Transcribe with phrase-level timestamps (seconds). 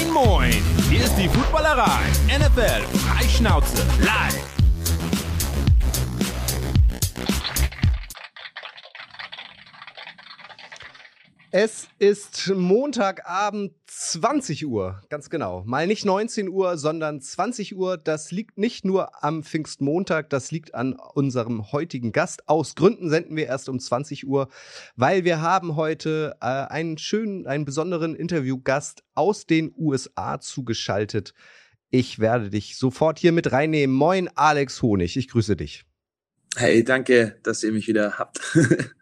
[0.00, 0.52] Moin, moin!
[0.88, 2.00] Hier ist die Footballerei.
[2.28, 4.50] NFL Freischnauze live.
[11.50, 13.72] Es ist Montagabend
[14.12, 15.62] 20 Uhr, ganz genau.
[15.64, 17.96] Mal nicht 19 Uhr, sondern 20 Uhr.
[17.96, 22.48] Das liegt nicht nur am Pfingstmontag, das liegt an unserem heutigen Gast.
[22.48, 24.48] Aus Gründen senden wir erst um 20 Uhr,
[24.96, 31.32] weil wir haben heute äh, einen schönen, einen besonderen Interviewgast aus den USA zugeschaltet.
[31.90, 33.94] Ich werde dich sofort hier mit reinnehmen.
[33.94, 35.84] Moin, Alex Honig, ich grüße dich.
[36.56, 38.40] Hey, danke, dass ihr mich wieder habt.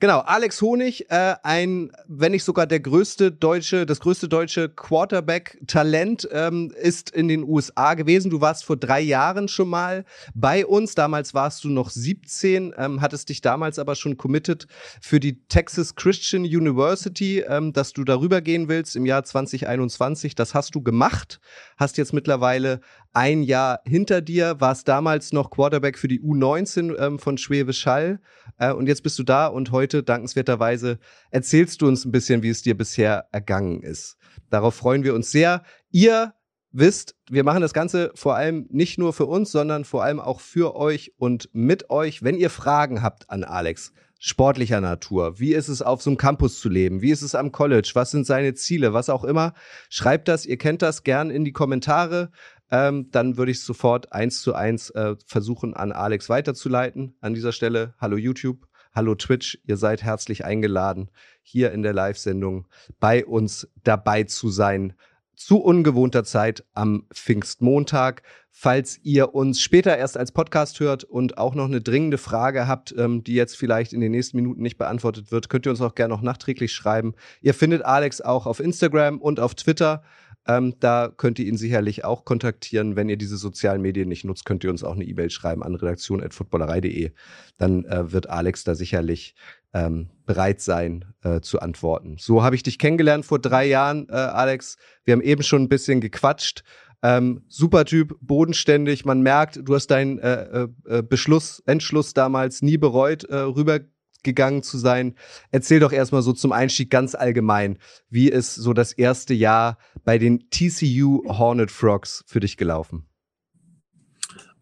[0.00, 6.28] Genau, Alex Honig, äh, ein, wenn nicht sogar der größte deutsche, das größte deutsche Quarterback-Talent
[6.30, 8.30] ähm, ist in den USA gewesen.
[8.30, 10.04] Du warst vor drei Jahren schon mal
[10.36, 10.94] bei uns.
[10.94, 14.68] Damals warst du noch 17, ähm, hattest dich damals aber schon committed
[15.00, 20.36] für die Texas Christian University, ähm, dass du darüber gehen willst im Jahr 2021.
[20.36, 21.40] Das hast du gemacht,
[21.76, 22.82] hast jetzt mittlerweile
[23.18, 28.20] ein Jahr hinter dir, warst damals noch Quarterback für die U19 ähm, von Schwäbisch Hall
[28.58, 31.00] äh, und jetzt bist du da und heute dankenswerterweise
[31.32, 34.18] erzählst du uns ein bisschen, wie es dir bisher ergangen ist.
[34.50, 35.64] Darauf freuen wir uns sehr.
[35.90, 36.32] Ihr
[36.70, 40.38] wisst, wir machen das Ganze vor allem nicht nur für uns, sondern vor allem auch
[40.38, 42.22] für euch und mit euch.
[42.22, 46.60] Wenn ihr Fragen habt an Alex, sportlicher Natur, wie ist es auf so einem Campus
[46.60, 49.54] zu leben, wie ist es am College, was sind seine Ziele, was auch immer,
[49.90, 52.30] schreibt das, ihr kennt das gern in die Kommentare
[52.70, 57.16] ähm, dann würde ich sofort eins zu eins äh, versuchen, an Alex weiterzuleiten.
[57.20, 61.10] An dieser Stelle, hallo YouTube, hallo Twitch, ihr seid herzlich eingeladen,
[61.42, 62.66] hier in der Live-Sendung
[63.00, 64.94] bei uns dabei zu sein.
[65.34, 68.22] Zu ungewohnter Zeit am Pfingstmontag.
[68.50, 72.92] Falls ihr uns später erst als Podcast hört und auch noch eine dringende Frage habt,
[72.98, 75.94] ähm, die jetzt vielleicht in den nächsten Minuten nicht beantwortet wird, könnt ihr uns auch
[75.94, 77.14] gerne noch nachträglich schreiben.
[77.40, 80.02] Ihr findet Alex auch auf Instagram und auf Twitter.
[80.48, 82.96] Ähm, da könnt ihr ihn sicherlich auch kontaktieren.
[82.96, 85.74] Wenn ihr diese sozialen Medien nicht nutzt, könnt ihr uns auch eine E-Mail schreiben an
[85.74, 87.12] redaktion.footballerei.de.
[87.58, 89.34] Dann äh, wird Alex da sicherlich
[89.74, 92.16] ähm, bereit sein äh, zu antworten.
[92.18, 94.78] So habe ich dich kennengelernt vor drei Jahren, äh, Alex.
[95.04, 96.64] Wir haben eben schon ein bisschen gequatscht.
[97.02, 99.04] Ähm, super Typ, bodenständig.
[99.04, 103.80] Man merkt, du hast deinen äh, äh, äh Beschluss, Entschluss damals nie bereut, äh, rüber
[104.22, 105.14] gegangen zu sein.
[105.50, 107.78] Erzähl doch erstmal so zum Einstieg ganz allgemein,
[108.10, 113.06] wie ist so das erste Jahr bei den TCU Hornet Frogs für dich gelaufen?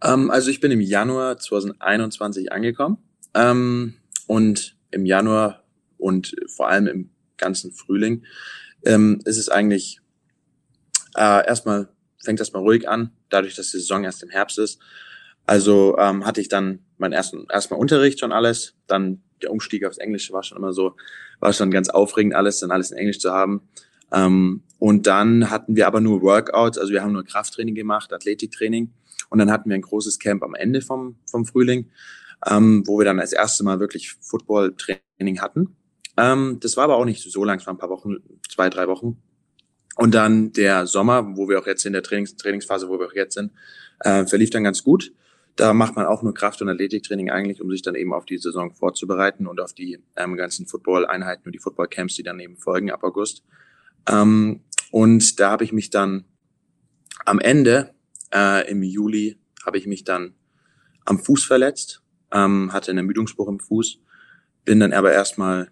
[0.03, 2.99] Ähm, also ich bin im Januar 2021 angekommen
[3.35, 3.95] ähm,
[4.27, 5.65] und im Januar
[5.97, 8.25] und vor allem im ganzen Frühling
[8.85, 10.01] ähm, ist es eigentlich
[11.17, 11.89] äh, erstmal
[12.27, 14.81] fängt das mal ruhig an, dadurch, dass die Saison erst im Herbst ist.
[15.47, 19.99] Also ähm, hatte ich dann meinen ersten erstmal Unterricht schon alles, dann der Umstieg aufs
[19.99, 20.97] Englische war schon immer so,
[21.41, 23.63] war schon ganz aufregend, alles dann alles in Englisch zu haben.
[24.13, 28.93] Ähm, und dann hatten wir aber nur Workouts, also wir haben nur Krafttraining gemacht, Athletiktraining.
[29.31, 31.91] Und dann hatten wir ein großes Camp am Ende vom, vom Frühling,
[32.47, 35.77] ähm, wo wir dann als erstes Mal wirklich Football-Training hatten.
[36.17, 38.17] Ähm, das war aber auch nicht so lang, es waren ein paar Wochen,
[38.49, 39.21] zwei, drei Wochen.
[39.97, 43.15] Und dann der Sommer, wo wir auch jetzt in der Trainings Trainingsphase, wo wir auch
[43.15, 43.53] jetzt sind,
[44.01, 45.13] äh, verlief dann ganz gut.
[45.57, 48.37] Da macht man auch nur Kraft- und Athletiktraining eigentlich, um sich dann eben auf die
[48.37, 52.91] Saison vorzubereiten und auf die ähm, ganzen Football-Einheiten und die Football-Camps, die dann eben folgen
[52.91, 53.43] ab August.
[54.07, 56.27] Ähm, und da habe ich mich dann
[57.25, 57.95] am Ende,
[58.35, 60.35] äh, im Juli, habe ich mich dann
[61.07, 62.03] am Fuß verletzt,
[62.33, 63.99] ähm, hatte einen Ermüdungsbruch im Fuß,
[64.67, 65.71] bin dann aber erstmal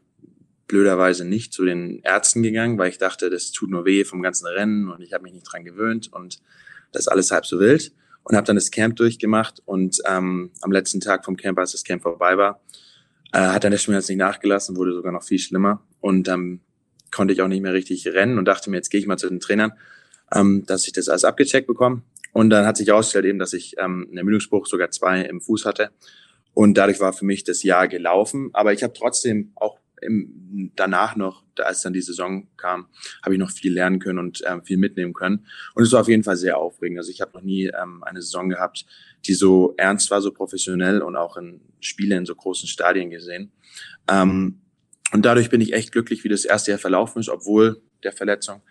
[0.67, 4.47] blöderweise nicht zu den Ärzten gegangen, weil ich dachte, das tut nur weh vom ganzen
[4.47, 6.41] Rennen und ich habe mich nicht dran gewöhnt und
[6.93, 7.93] das ist alles halb so wild
[8.25, 11.85] und habe dann das Camp durchgemacht und ähm, am letzten Tag vom Camp, als das
[11.85, 12.61] Camp vorbei war,
[13.33, 16.61] äh, hat dann der Schmerz nicht nachgelassen, wurde sogar noch viel schlimmer und ähm,
[17.11, 19.29] konnte ich auch nicht mehr richtig rennen und dachte mir, jetzt gehe ich mal zu
[19.29, 19.73] den Trainern,
[20.35, 22.03] ähm, dass ich das alles abgecheckt bekomme.
[22.33, 25.67] Und dann hat sich herausgestellt eben, dass ich ähm, einen Ermüdungsbruch, sogar zwei im Fuß
[25.67, 25.91] hatte.
[26.53, 31.17] Und dadurch war für mich das Jahr gelaufen, aber ich habe trotzdem auch im, danach
[31.17, 32.87] noch, als dann die Saison kam,
[33.23, 35.47] habe ich noch viel lernen können und ähm, viel mitnehmen können.
[35.75, 36.99] Und es war auf jeden Fall sehr aufregend.
[36.99, 38.87] Also ich habe noch nie ähm, eine Saison gehabt,
[39.27, 43.53] die so ernst war, so professionell und auch in Spiele in so großen Stadien gesehen.
[44.09, 44.61] Ähm,
[45.13, 48.63] und dadurch bin ich echt glücklich, wie das erste Jahr verlaufen ist, obwohl der Verletzung,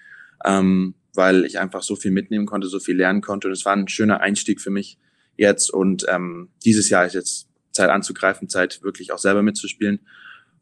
[0.45, 3.47] ähm, weil ich einfach so viel mitnehmen konnte, so viel lernen konnte.
[3.47, 5.00] Und es war ein schöner Einstieg für mich
[5.38, 5.71] jetzt.
[5.71, 10.01] Und ähm, dieses Jahr ist jetzt Zeit anzugreifen, Zeit wirklich auch selber mitzuspielen.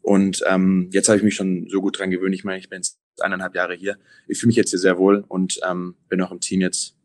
[0.01, 2.33] Und ähm, jetzt habe ich mich schon so gut dran gewöhnt.
[2.33, 3.97] Ich meine, ich bin jetzt eineinhalb Jahre hier.
[4.27, 6.95] Ich fühle mich jetzt hier sehr wohl und ähm, bin auch im Team jetzt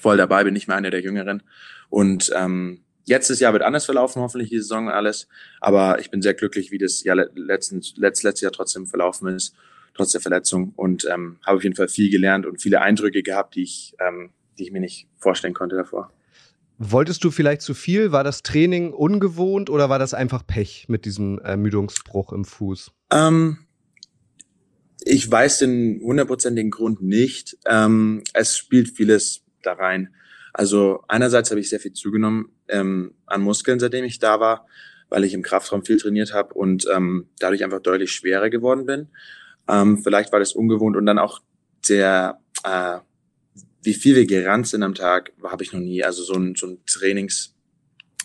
[0.00, 1.42] voll dabei, bin nicht mehr einer der Jüngeren.
[1.90, 5.28] Und ähm, jetzt das Jahr wird anders verlaufen, hoffentlich die Saison alles.
[5.60, 9.54] Aber ich bin sehr glücklich, wie das Jahr letzten, letzt, letztes Jahr trotzdem verlaufen ist.
[9.94, 10.72] trotz der Verletzung.
[10.76, 14.30] Und ähm, habe auf jeden Fall viel gelernt und viele Eindrücke gehabt, die ich, ähm,
[14.58, 16.12] die ich mir nicht vorstellen konnte davor.
[16.78, 18.12] Wolltest du vielleicht zu viel?
[18.12, 22.92] War das Training ungewohnt oder war das einfach Pech mit diesem Ermüdungsbruch im Fuß?
[23.10, 23.58] Ähm,
[25.00, 27.56] ich weiß den hundertprozentigen Grund nicht.
[27.64, 30.14] Ähm, es spielt vieles da rein.
[30.52, 34.66] Also einerseits habe ich sehr viel zugenommen ähm, an Muskeln, seitdem ich da war,
[35.08, 39.08] weil ich im Kraftraum viel trainiert habe und ähm, dadurch einfach deutlich schwerer geworden bin.
[39.68, 41.40] Ähm, vielleicht war das ungewohnt und dann auch
[41.88, 42.98] der, äh,
[43.86, 46.04] wie viel wir gerannt sind am Tag, habe ich noch nie.
[46.04, 47.54] Also so ein, so ein Trainings,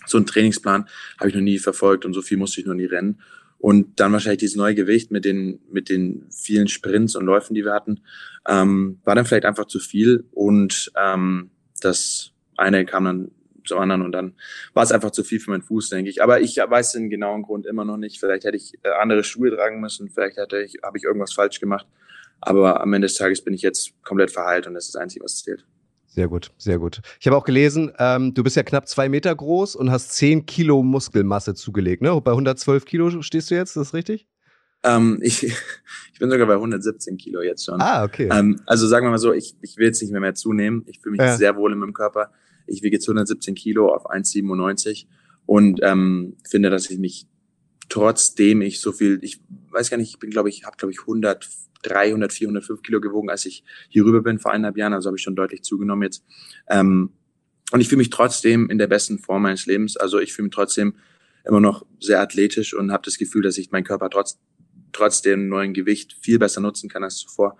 [0.06, 0.88] so ein Trainingsplan
[1.19, 3.22] habe ich noch nie verfolgt und so viel musste ich noch nie rennen.
[3.60, 7.63] Und dann wahrscheinlich dieses neue Gewicht mit den, mit den vielen Sprints und Läufen, die
[7.63, 8.02] wir hatten,
[8.48, 10.25] ähm, war dann vielleicht einfach zu viel.
[10.31, 13.31] Und ähm, das eine kam dann
[13.64, 14.34] zum anderen und dann
[14.74, 16.24] war es einfach zu viel für meinen Fuß, denke ich.
[16.24, 18.19] Aber ich weiß den genauen Grund immer noch nicht.
[18.19, 21.60] Vielleicht hätte ich äh, andere Schuhe tragen müssen, vielleicht hätte ich, habe ich irgendwas falsch
[21.60, 21.86] gemacht.
[22.42, 25.24] Aber am Ende des Tages bin ich jetzt komplett verheilt und das ist das Einzige,
[25.24, 25.66] was zählt.
[26.08, 27.02] Sehr gut, sehr gut.
[27.22, 30.46] Ich habe auch gelesen, ähm, du bist ja knapp zwei Meter groß und hast zehn
[30.46, 32.20] Kilo Muskelmasse zugelegt, ne?
[32.20, 34.28] Bei 112 Kilo stehst du jetzt, ist das richtig?
[34.84, 37.80] Ähm, ich, ich bin sogar bei 117 Kilo jetzt schon.
[37.80, 38.28] Ah, okay.
[38.32, 40.84] Ähm, also sagen wir mal so, ich, ich will jetzt nicht mehr mehr zunehmen.
[40.88, 41.38] Ich fühle mich ja.
[41.38, 42.32] sehr wohl in meinem Körper.
[42.68, 45.06] Ich wiege jetzt 117 Kilo auf 1,97
[45.46, 47.28] und ähm, finde, dass ich mich
[47.90, 51.01] trotzdem ich so viel, ich weiß gar nicht, ich bin glaube ich, habe glaube ich
[51.01, 51.47] 100
[51.83, 54.94] 300, 405 Kilo gewogen, als ich hier rüber bin vor eineinhalb Jahren.
[54.94, 56.23] Also habe ich schon deutlich zugenommen jetzt.
[56.69, 57.12] Ähm,
[57.71, 59.97] und ich fühle mich trotzdem in der besten Form meines Lebens.
[59.97, 60.95] Also ich fühle mich trotzdem
[61.45, 64.39] immer noch sehr athletisch und habe das Gefühl, dass ich meinen Körper trotz,
[64.91, 67.57] trotz dem neuen Gewicht viel besser nutzen kann als zuvor.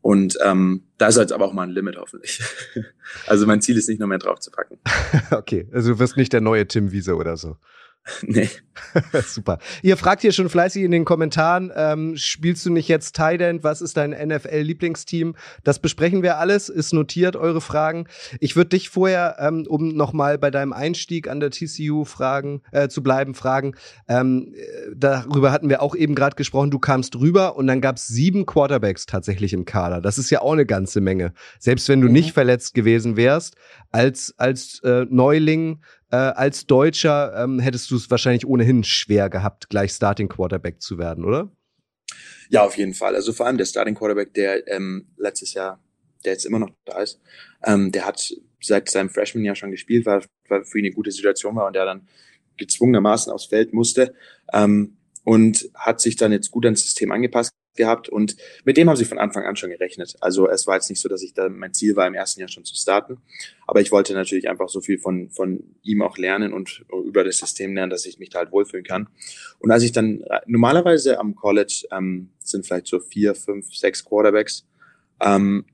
[0.00, 2.42] Und ähm, da ist jetzt aber auch mal ein Limit hoffentlich.
[3.28, 4.78] also mein Ziel ist nicht noch mehr drauf zu packen.
[5.30, 7.56] okay, also du wirst nicht der neue Tim Wiese oder so.
[8.22, 8.48] Nee.
[9.26, 9.58] Super.
[9.82, 13.62] Ihr fragt hier schon fleißig in den Kommentaren, ähm, spielst du nicht jetzt Tident?
[13.64, 15.34] Was ist dein NFL-Lieblingsteam?
[15.62, 18.06] Das besprechen wir alles, ist notiert, eure Fragen.
[18.40, 22.88] Ich würde dich vorher, ähm, um nochmal bei deinem Einstieg an der TCU fragen, äh,
[22.88, 23.74] zu bleiben, fragen.
[24.08, 26.70] Ähm, äh, darüber hatten wir auch eben gerade gesprochen.
[26.70, 30.00] Du kamst rüber und dann gab es sieben Quarterbacks tatsächlich im Kader.
[30.00, 31.34] Das ist ja auch eine ganze Menge.
[31.58, 32.14] Selbst wenn du mhm.
[32.14, 33.56] nicht verletzt gewesen wärst,
[33.90, 35.80] als, als äh, Neuling
[36.12, 40.98] äh, als Deutscher ähm, hättest du es wahrscheinlich ohnehin schwer gehabt, gleich Starting Quarterback zu
[40.98, 41.50] werden, oder?
[42.50, 43.14] Ja, auf jeden Fall.
[43.14, 45.82] Also vor allem der Starting Quarterback, der ähm, letztes Jahr,
[46.24, 47.18] der jetzt immer noch da ist,
[47.64, 51.56] ähm, der hat seit seinem Freshman-Jahr schon gespielt, weil, weil für ihn eine gute Situation
[51.56, 52.06] war und der dann
[52.58, 54.14] gezwungenermaßen aufs Feld musste
[54.52, 58.96] ähm, und hat sich dann jetzt gut ans System angepasst gehabt und mit dem haben
[58.96, 60.16] sie von Anfang an schon gerechnet.
[60.20, 62.48] Also es war jetzt nicht so, dass ich da mein Ziel war, im ersten Jahr
[62.48, 63.18] schon zu starten,
[63.66, 67.38] aber ich wollte natürlich einfach so viel von, von ihm auch lernen und über das
[67.38, 69.08] System lernen, dass ich mich da halt wohlfühlen kann.
[69.58, 74.66] Und als ich dann, normalerweise am College ähm, sind vielleicht so vier, fünf, sechs Quarterbacks,
[75.20, 75.64] ähm,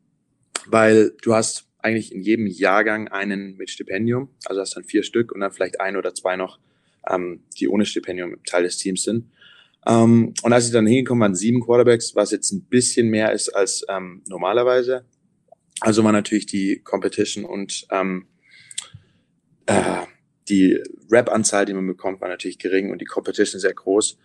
[0.67, 5.33] weil du hast eigentlich in jedem Jahrgang einen mit Stipendium, also hast dann vier Stück
[5.33, 6.59] und dann vielleicht ein oder zwei noch,
[7.09, 9.27] ähm, die ohne Stipendium Teil des Teams sind.
[9.89, 13.49] Ähm, und als ich dann hingekommen waren sieben Quarterbacks, was jetzt ein bisschen mehr ist
[13.49, 15.07] als ähm, normalerweise.
[15.81, 18.27] Also war natürlich die Competition und ähm,
[19.67, 20.03] äh,
[20.49, 20.79] die
[21.11, 24.19] Rap-Anzahl, die man bekommt, war natürlich gering und die Competition sehr groß.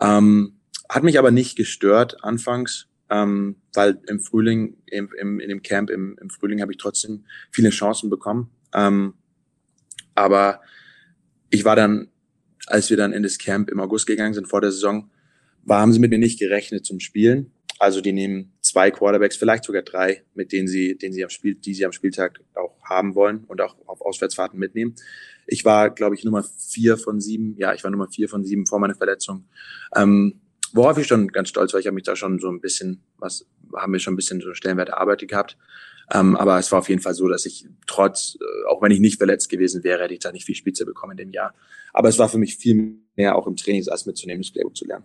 [0.00, 5.62] Ähm, hat mich aber nicht gestört anfangs, ähm, weil im Frühling, im, im, in dem
[5.62, 8.50] Camp im, im Frühling habe ich trotzdem viele Chancen bekommen.
[8.72, 9.14] Ähm,
[10.14, 10.60] aber
[11.50, 12.08] ich war dann
[12.70, 15.10] als wir dann in das Camp im August gegangen sind vor der Saison,
[15.68, 17.52] haben sie mit mir nicht gerechnet zum Spielen.
[17.78, 21.54] Also die nehmen zwei Quarterbacks, vielleicht sogar drei, mit denen sie, denen sie am Spiel,
[21.54, 24.96] die sie am Spieltag auch haben wollen und auch auf Auswärtsfahrten mitnehmen.
[25.46, 27.54] Ich war, glaube ich, Nummer vier von sieben.
[27.56, 29.44] Ja, ich war Nummer vier von sieben vor meiner Verletzung.
[29.94, 30.40] Ähm,
[30.72, 31.80] worauf ich schon ganz stolz war.
[31.80, 33.46] Ich habe mich da schon so ein bisschen, was
[33.76, 35.56] haben wir schon ein bisschen so Stellenwert erarbeitet gehabt.
[36.12, 39.00] Ähm, aber es war auf jeden Fall so, dass ich trotz, äh, auch wenn ich
[39.00, 41.54] nicht verletzt gewesen wäre, hätte ich da nicht viel Spitze bekommen in dem Jahr.
[41.92, 44.86] Aber es war für mich viel mehr auch im Trainings als mitzunehmen, das Playbook zu
[44.86, 45.04] lernen.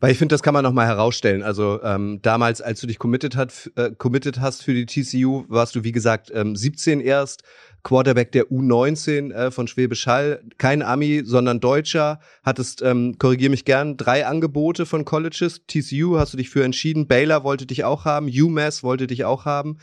[0.00, 1.42] Weil ich finde, das kann man nochmal herausstellen.
[1.42, 5.74] Also ähm, damals, als du dich committed, hat, äh, committed hast für die TCU, warst
[5.74, 7.42] du, wie gesagt, ähm, 17 erst,
[7.82, 13.64] Quarterback der U19 äh, von Schwäbisch Hall, kein Ami, sondern Deutscher, hattest, ähm, korrigier mich
[13.64, 15.62] gern, drei Angebote von Colleges.
[15.66, 19.44] TCU hast du dich für entschieden, Baylor wollte dich auch haben, UMass wollte dich auch
[19.44, 19.78] haben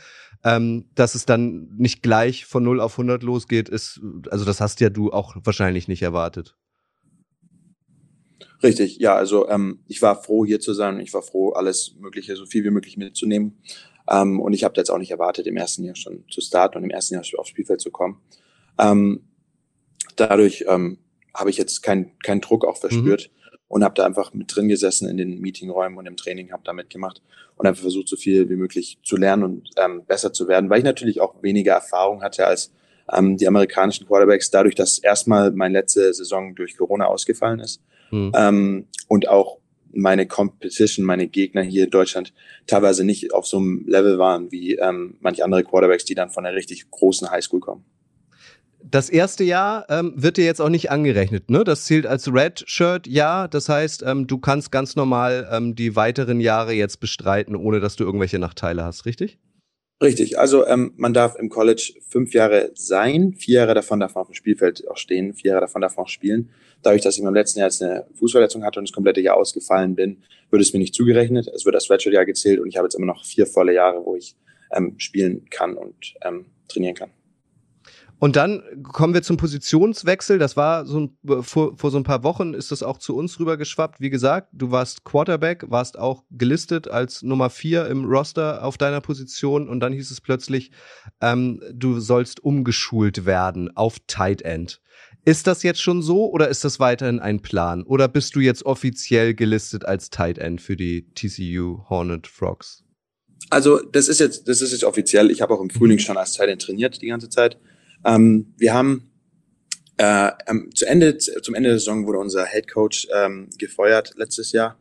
[0.46, 4.00] ähm, dass es dann nicht gleich von 0 auf 100 losgeht, ist,
[4.30, 6.56] also das hast ja du auch wahrscheinlich nicht erwartet.
[8.62, 11.00] Richtig, ja, also ähm, ich war froh, hier zu sein.
[11.00, 13.58] Ich war froh, alles Mögliche, so viel wie möglich mitzunehmen.
[14.10, 16.84] Ähm, und ich habe jetzt auch nicht erwartet, im ersten Jahr schon zu starten und
[16.84, 18.20] im ersten Jahr aufs Spielfeld zu kommen.
[18.78, 19.22] Ähm,
[20.16, 20.98] dadurch ähm,
[21.34, 23.30] habe ich jetzt keinen keinen Druck auch verspürt.
[23.30, 23.58] Mhm.
[23.68, 26.72] und habe da einfach mit drin gesessen in den Meetingräumen und im Training, habe da
[26.72, 27.20] mitgemacht
[27.56, 30.78] und einfach versucht, so viel wie möglich zu lernen und ähm, besser zu werden, weil
[30.78, 32.72] ich natürlich auch weniger Erfahrung hatte als
[33.12, 38.32] ähm, die amerikanischen Quarterbacks, dadurch, dass erstmal meine letzte Saison durch Corona ausgefallen ist mhm.
[38.36, 39.58] ähm, und auch
[39.92, 42.32] meine Competition, meine Gegner hier in Deutschland
[42.66, 46.44] teilweise nicht auf so einem Level waren wie ähm, manche andere Quarterbacks, die dann von
[46.44, 47.84] einer richtig großen Highschool kommen
[48.90, 51.64] das erste Jahr ähm, wird dir jetzt auch nicht angerechnet, ne?
[51.64, 53.48] Das zählt als Red Shirt Jahr.
[53.48, 57.96] Das heißt, ähm, du kannst ganz normal ähm, die weiteren Jahre jetzt bestreiten, ohne dass
[57.96, 59.38] du irgendwelche Nachteile hast, richtig?
[60.02, 60.38] Richtig.
[60.38, 64.28] Also ähm, man darf im College fünf Jahre sein, vier Jahre davon darf man auf
[64.28, 66.50] dem Spielfeld auch stehen, vier Jahre davon darf man auch spielen.
[66.82, 69.94] Dadurch, dass ich im letzten Jahr jetzt eine Fußverletzung hatte und das komplette Jahr ausgefallen
[69.94, 71.48] bin, wird es mir nicht zugerechnet.
[71.48, 73.72] Es wird als Red Shirt Jahr gezählt und ich habe jetzt immer noch vier volle
[73.72, 74.36] Jahre, wo ich
[74.70, 77.10] ähm, spielen kann und ähm, trainieren kann.
[78.18, 80.38] Und dann kommen wir zum Positionswechsel.
[80.38, 83.38] Das war so ein, vor, vor so ein paar Wochen ist das auch zu uns
[83.38, 84.00] rübergeschwappt.
[84.00, 89.02] Wie gesagt, du warst Quarterback, warst auch gelistet als Nummer vier im Roster auf deiner
[89.02, 90.70] Position und dann hieß es plötzlich,
[91.20, 94.80] ähm, du sollst umgeschult werden auf Tight End.
[95.26, 97.82] Ist das jetzt schon so oder ist das weiterhin ein Plan?
[97.82, 102.82] Oder bist du jetzt offiziell gelistet als Tight End für die TCU Hornet Frogs?
[103.50, 105.30] Also das ist jetzt, das ist jetzt offiziell.
[105.30, 107.58] Ich habe auch im Frühling schon als Tight End trainiert die ganze Zeit.
[108.04, 109.10] Ähm, wir haben
[109.96, 110.32] äh,
[110.74, 114.78] zu Ende, zum Ende der Saison wurde unser Head Coach ähm, gefeuert letztes Jahr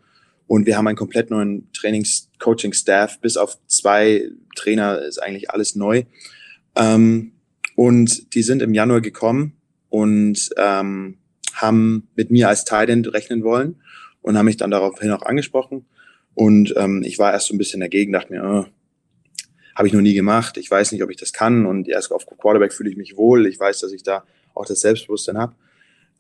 [0.48, 3.20] und wir haben einen komplett neuen Trainings-Coaching-Staff.
[3.20, 6.04] Bis auf zwei Trainer ist eigentlich alles neu.
[6.76, 7.32] Ähm,
[7.76, 9.58] und die sind im Januar gekommen
[9.90, 11.18] und ähm,
[11.54, 13.82] haben mit mir als Tight rechnen wollen
[14.22, 15.86] und haben mich dann daraufhin auch angesprochen.
[16.34, 18.66] Und ähm, ich war erst so ein bisschen dagegen, dachte mir, oh,
[19.76, 20.58] habe ich noch nie gemacht.
[20.58, 21.66] Ich weiß nicht, ob ich das kann.
[21.66, 23.46] Und erst auf Quarterback fühle ich mich wohl.
[23.46, 25.56] Ich weiß, dass ich da auch das Selbstbewusstsein habe.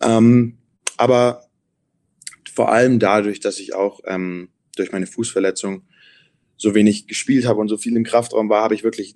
[0.01, 0.57] Ähm,
[0.97, 1.45] aber
[2.53, 5.83] vor allem dadurch, dass ich auch ähm, durch meine Fußverletzung
[6.57, 9.15] so wenig gespielt habe und so viel im Kraftraum war, habe ich wirklich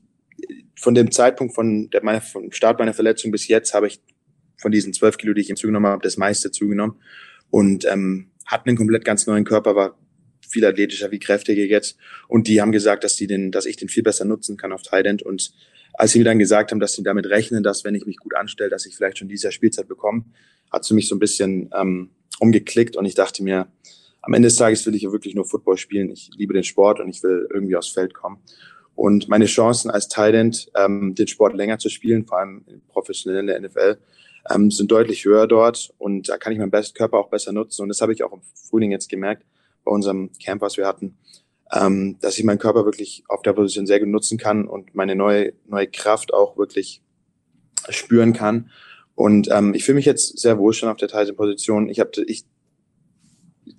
[0.76, 4.02] von dem Zeitpunkt von der meiner, vom Start meiner Verletzung bis jetzt habe ich
[4.58, 7.00] von diesen zwölf Kilo, die ich ihm zugenommen habe, das meiste zugenommen
[7.50, 9.98] und ähm, hatte einen komplett ganz neuen Körper, war
[10.50, 11.98] viel athletischer, wie kräftiger jetzt.
[12.28, 14.82] Und die haben gesagt, dass die den, dass ich den viel besser nutzen kann auf
[14.82, 15.54] Tight Und
[15.94, 18.36] als sie mir dann gesagt haben, dass sie damit rechnen, dass wenn ich mich gut
[18.36, 20.26] anstelle, dass ich vielleicht schon dieser Spielzeit bekomme,
[20.72, 23.68] hat sie mich so ein bisschen ähm, umgeklickt und ich dachte mir,
[24.22, 26.12] am Ende des Tages will ich ja wirklich nur Football spielen.
[26.12, 28.38] Ich liebe den Sport und ich will irgendwie aufs Feld kommen.
[28.96, 33.48] Und meine Chancen als Tight ähm, den Sport länger zu spielen, vor allem professionell in
[33.48, 33.98] der NFL,
[34.50, 37.84] ähm, sind deutlich höher dort und da kann ich meinen Körper auch besser nutzen.
[37.84, 39.46] Und das habe ich auch im Frühling jetzt gemerkt
[39.90, 41.18] bei unserem Camp, was wir hatten,
[41.74, 45.16] ähm, dass ich meinen Körper wirklich auf der Position sehr gut nutzen kann und meine
[45.16, 47.02] neue, neue Kraft auch wirklich
[47.90, 48.70] spüren kann.
[49.16, 51.90] Und ähm, ich fühle mich jetzt sehr wohl schon auf der Titan-Position.
[51.90, 52.46] Ich, ich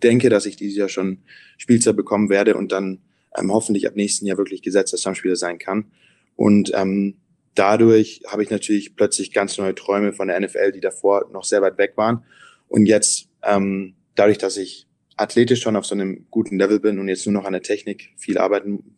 [0.02, 1.18] denke, dass ich dieses Jahr schon
[1.58, 3.02] Spielzeit bekommen werde und dann
[3.36, 5.92] ähm, hoffentlich ab nächsten Jahr wirklich gesetzter Stammspieler sein kann.
[6.34, 7.18] Und ähm,
[7.54, 11.62] dadurch habe ich natürlich plötzlich ganz neue Träume von der NFL, die davor noch sehr
[11.62, 12.24] weit weg waren.
[12.66, 14.89] Und jetzt, ähm, dadurch, dass ich
[15.20, 18.12] athletisch schon auf so einem guten Level bin und jetzt nur noch an der Technik
[18.16, 18.96] viel arbeiten.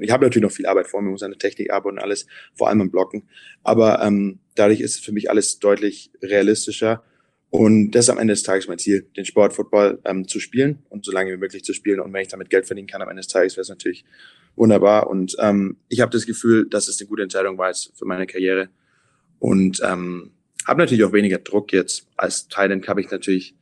[0.00, 2.26] Ich habe natürlich noch viel Arbeit vor mir, muss an der Technik arbeiten und alles,
[2.54, 3.24] vor allem im Blocken.
[3.62, 7.02] Aber ähm, dadurch ist für mich alles deutlich realistischer.
[7.50, 10.84] Und das ist am Ende des Tages mein Ziel, den Sport Football ähm, zu spielen
[10.88, 12.00] und so lange wie möglich zu spielen.
[12.00, 14.04] Und wenn ich damit Geld verdienen kann am Ende des Tages, wäre es natürlich
[14.54, 15.10] wunderbar.
[15.10, 18.26] Und ähm, ich habe das Gefühl, dass es eine gute Entscheidung war jetzt für meine
[18.26, 18.70] Karriere.
[19.38, 20.30] Und ähm,
[20.64, 22.06] habe natürlich auch weniger Druck jetzt.
[22.16, 23.56] Als Thailand habe ich natürlich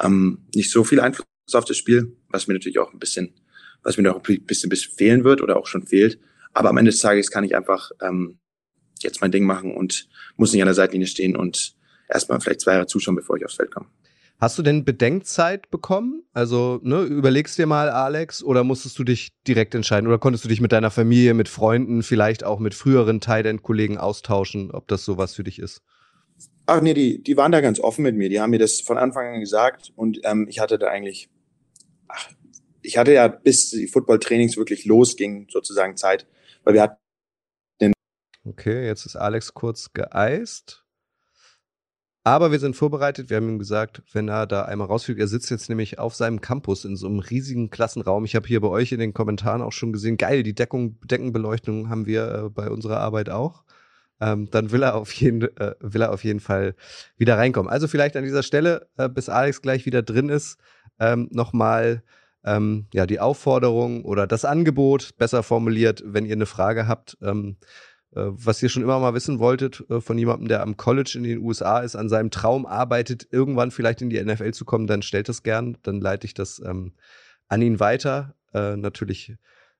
[0.00, 3.34] ähm, nicht so viel Einfluss auf das Spiel, was mir natürlich auch ein bisschen,
[3.82, 6.18] was mir noch ein bisschen, bisschen fehlen wird oder auch schon fehlt.
[6.52, 8.38] Aber am Ende des Tages kann ich einfach ähm,
[9.00, 11.74] jetzt mein Ding machen und muss nicht an der Seitlinie stehen und
[12.08, 13.86] erstmal vielleicht zwei Jahre zuschauen, bevor ich aufs Feld komme.
[14.42, 16.24] Hast du denn Bedenkzeit bekommen?
[16.32, 20.08] Also, ne, überlegst dir mal, Alex, oder musstest du dich direkt entscheiden?
[20.08, 24.72] Oder konntest du dich mit deiner Familie, mit Freunden, vielleicht auch mit früheren Tight-End-Kollegen austauschen,
[24.72, 25.82] ob das sowas für dich ist?
[26.66, 28.28] Ach nee, die, die waren da ganz offen mit mir.
[28.28, 31.28] Die haben mir das von Anfang an gesagt und ähm, ich hatte da eigentlich,
[32.08, 32.30] ach,
[32.82, 36.26] ich hatte ja bis die Football-Trainings wirklich losging, sozusagen Zeit,
[36.64, 36.96] weil wir hatten
[37.80, 37.92] den
[38.44, 40.84] Okay, jetzt ist Alex kurz geeist.
[42.24, 43.30] Aber wir sind vorbereitet.
[43.30, 46.40] Wir haben ihm gesagt, wenn er da einmal rausfliegt, er sitzt jetzt nämlich auf seinem
[46.40, 48.24] Campus in so einem riesigen Klassenraum.
[48.24, 51.88] Ich habe hier bei euch in den Kommentaren auch schon gesehen, geil, die Deckung, Deckenbeleuchtung
[51.88, 53.64] haben wir äh, bei unserer Arbeit auch
[54.22, 56.76] ähm, dann will er, auf jeden, äh, will er auf jeden Fall
[57.16, 57.70] wieder reinkommen.
[57.70, 60.58] Also vielleicht an dieser Stelle, äh, bis Alex gleich wieder drin ist,
[61.00, 62.04] ähm, nochmal
[62.44, 67.56] ähm, ja, die Aufforderung oder das Angebot, besser formuliert, wenn ihr eine Frage habt, ähm,
[68.14, 71.24] äh, was ihr schon immer mal wissen wolltet äh, von jemandem, der am College in
[71.24, 75.02] den USA ist, an seinem Traum arbeitet, irgendwann vielleicht in die NFL zu kommen, dann
[75.02, 76.92] stellt es gern, dann leite ich das ähm,
[77.48, 78.36] an ihn weiter.
[78.54, 79.34] Äh, natürlich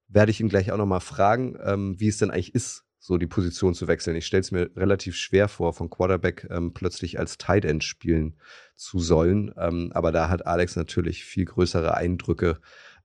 [0.08, 3.18] werde ich ihn gleich auch noch mal fragen, ähm, wie es denn eigentlich ist, so
[3.18, 4.14] die Position zu wechseln.
[4.14, 8.36] Ich stelle es mir relativ schwer vor, von Quarterback ähm, plötzlich als Tight End spielen
[8.76, 9.52] zu sollen.
[9.58, 12.60] Ähm, aber da hat Alex natürlich viel größere Eindrücke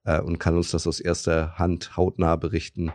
[0.05, 2.91] äh, und kann uns das aus erster Hand hautnah berichten,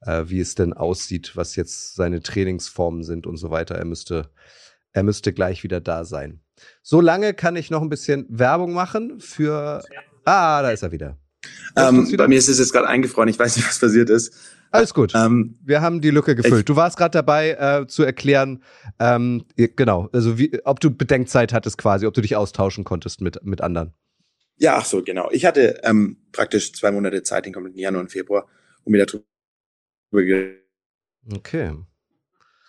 [0.00, 3.76] äh, wie es denn aussieht, was jetzt seine Trainingsformen sind und so weiter.
[3.76, 4.28] Er müsste,
[4.90, 6.40] er müsste gleich wieder da sein.
[6.82, 9.84] So lange kann ich noch ein bisschen Werbung machen für.
[10.24, 11.16] Ah, da ist er wieder.
[11.76, 13.28] Ähm, bei mir ist es jetzt gerade eingefroren.
[13.28, 14.34] Ich weiß nicht, was passiert ist.
[14.70, 15.12] Alles gut.
[15.14, 16.68] Ähm, wir haben die Lücke gefüllt.
[16.68, 18.62] Du warst gerade dabei äh, zu erklären,
[18.98, 23.42] ähm, genau, also wie, ob du Bedenkzeit hattest quasi, ob du dich austauschen konntest mit,
[23.44, 23.92] mit anderen.
[24.56, 25.30] Ja, ach so, genau.
[25.32, 28.46] Ich hatte ähm, praktisch zwei Monate Zeit, den kompletten Januar und Februar,
[28.84, 29.24] um mir darüber
[31.32, 31.76] Okay.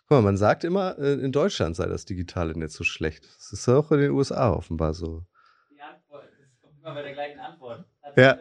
[0.08, 3.25] Guck mal, man sagt immer, äh, in Deutschland sei das digitale Netz so schlecht.
[3.25, 5.24] Das ist auch in den USA offenbar so.
[5.70, 7.86] Die Antwort, das kommt immer bei der gleichen Antwort.
[8.01, 8.34] Hat ja.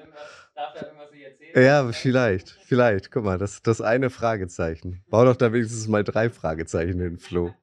[0.54, 1.09] Darf er irgendwas nicht?
[1.54, 3.10] Ja, vielleicht, vielleicht.
[3.10, 5.02] Guck mal, das, das eine Fragezeichen.
[5.08, 7.54] Bau doch da wenigstens mal drei Fragezeichen hin, Flo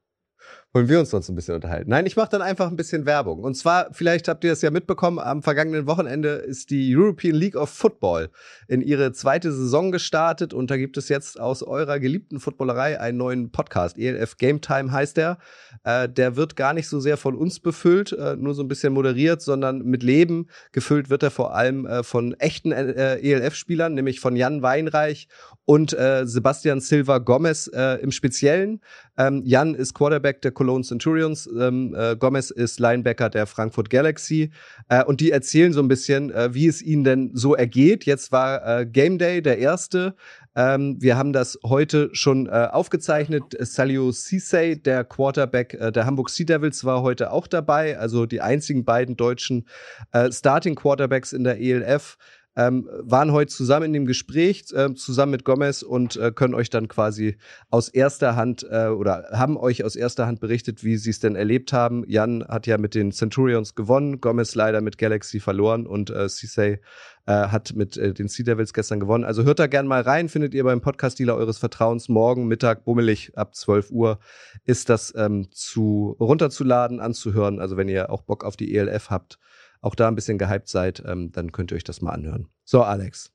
[0.74, 1.90] wollen wir uns sonst ein bisschen unterhalten.
[1.90, 3.40] Nein, ich mache dann einfach ein bisschen Werbung.
[3.40, 7.56] Und zwar, vielleicht habt ihr es ja mitbekommen, am vergangenen Wochenende ist die European League
[7.56, 8.30] of Football
[8.68, 13.18] in ihre zweite Saison gestartet und da gibt es jetzt aus eurer geliebten Footballerei einen
[13.18, 13.98] neuen Podcast.
[13.98, 15.38] ELF Game Time heißt der.
[15.84, 18.94] Äh, der wird gar nicht so sehr von uns befüllt, äh, nur so ein bisschen
[18.94, 24.36] moderiert, sondern mit Leben gefüllt wird er vor allem äh, von echten ELF-Spielern, nämlich von
[24.36, 25.28] Jan Weinreich
[25.68, 28.80] und äh, Sebastian Silva Gomez äh, im Speziellen.
[29.18, 34.52] Ähm, Jan ist Quarterback der Cologne Centurions, ähm, äh, Gomez ist Linebacker der Frankfurt Galaxy
[34.88, 38.06] äh, und die erzählen so ein bisschen, äh, wie es ihnen denn so ergeht.
[38.06, 40.16] Jetzt war äh, Game Day der erste.
[40.56, 43.44] Ähm, wir haben das heute schon äh, aufgezeichnet.
[43.60, 48.00] Salio Cisse, der Quarterback äh, der Hamburg Sea Devils, war heute auch dabei.
[48.00, 49.68] Also die einzigen beiden deutschen
[50.14, 52.18] äh, Starting Quarterbacks in der ELF
[52.58, 56.72] ähm, waren heute zusammen in dem Gespräch, äh, zusammen mit Gomez und äh, können euch
[56.72, 57.38] dann quasi
[57.70, 61.36] aus erster Hand äh, oder haben euch aus erster Hand berichtet, wie sie es denn
[61.36, 62.04] erlebt haben.
[62.08, 66.80] Jan hat ja mit den Centurions gewonnen, Gomez leider mit Galaxy verloren und äh, Cisse
[67.28, 69.24] äh, hat mit äh, den Sea Devils gestern gewonnen.
[69.24, 72.10] Also hört da gerne mal rein, findet ihr beim Podcast-Dealer eures Vertrauens.
[72.10, 74.20] Morgen Mittag, bummelig, ab 12 Uhr
[74.66, 77.60] ist das ähm, zu runterzuladen, anzuhören.
[77.60, 79.38] Also wenn ihr auch Bock auf die ELF habt,
[79.82, 82.48] auch da ein bisschen gehypt seid, ähm, dann könnt ihr euch das mal anhören.
[82.64, 83.32] So, Alex.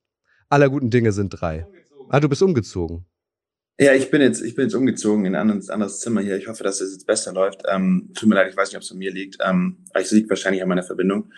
[0.48, 1.66] Aller guten Dinge sind drei.
[2.10, 3.06] Ah, du bist umgezogen.
[3.80, 6.36] Ja, ich bin jetzt, ich bin jetzt umgezogen in ein anderes, anderes Zimmer hier.
[6.36, 7.62] Ich hoffe, dass es jetzt besser läuft.
[7.68, 9.38] Ähm, tut mir leid, ich weiß nicht, ob es an mir liegt.
[9.42, 11.32] Ähm, aber es liegt wahrscheinlich an meiner Verbindung.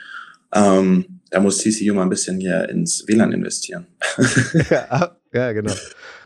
[0.53, 3.87] Ähm, da muss CCU mal ein bisschen hier ins WLAN investieren.
[4.71, 5.75] ja, ja, genau.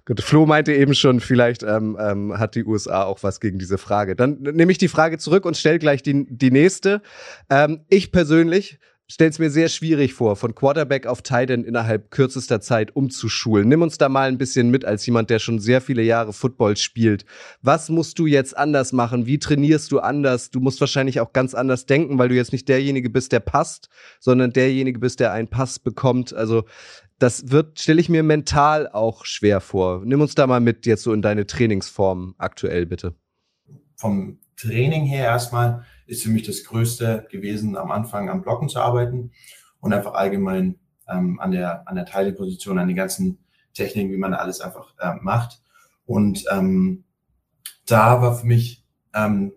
[0.09, 3.77] Gut, Flo meinte eben schon, vielleicht ähm, ähm, hat die USA auch was gegen diese
[3.77, 4.16] Frage.
[4.16, 7.03] Dann nehme ich die Frage zurück und stelle gleich die, die nächste.
[7.51, 12.11] Ähm, ich persönlich stelle es mir sehr schwierig vor, von Quarterback auf Tight End innerhalb
[12.11, 13.68] kürzester Zeit umzuschulen.
[13.68, 16.79] Nimm uns da mal ein bisschen mit als jemand, der schon sehr viele Jahre Football
[16.79, 17.27] spielt.
[17.61, 19.27] Was musst du jetzt anders machen?
[19.27, 20.51] Wie trainierst du anders?
[20.51, 23.90] Du musst wahrscheinlich auch ganz anders denken, weil du jetzt nicht derjenige bist, der passt,
[24.21, 26.33] sondern derjenige bist, der einen Pass bekommt.
[26.33, 26.64] Also
[27.18, 30.02] das wird, stelle ich mir mental auch schwer vor.
[30.04, 33.14] Nimm uns da mal mit jetzt so in deine Trainingsform aktuell, bitte.
[33.96, 38.78] Vom Training her erstmal ist für mich das Größte gewesen, am Anfang am Blocken zu
[38.78, 39.33] arbeiten
[39.81, 40.78] und einfach allgemein
[41.09, 43.38] ähm, an der, an der Teileposition, an den ganzen
[43.74, 45.61] Techniken, wie man alles einfach äh, macht.
[46.07, 47.04] Und ähm,
[47.87, 49.52] da war für mich, ähm,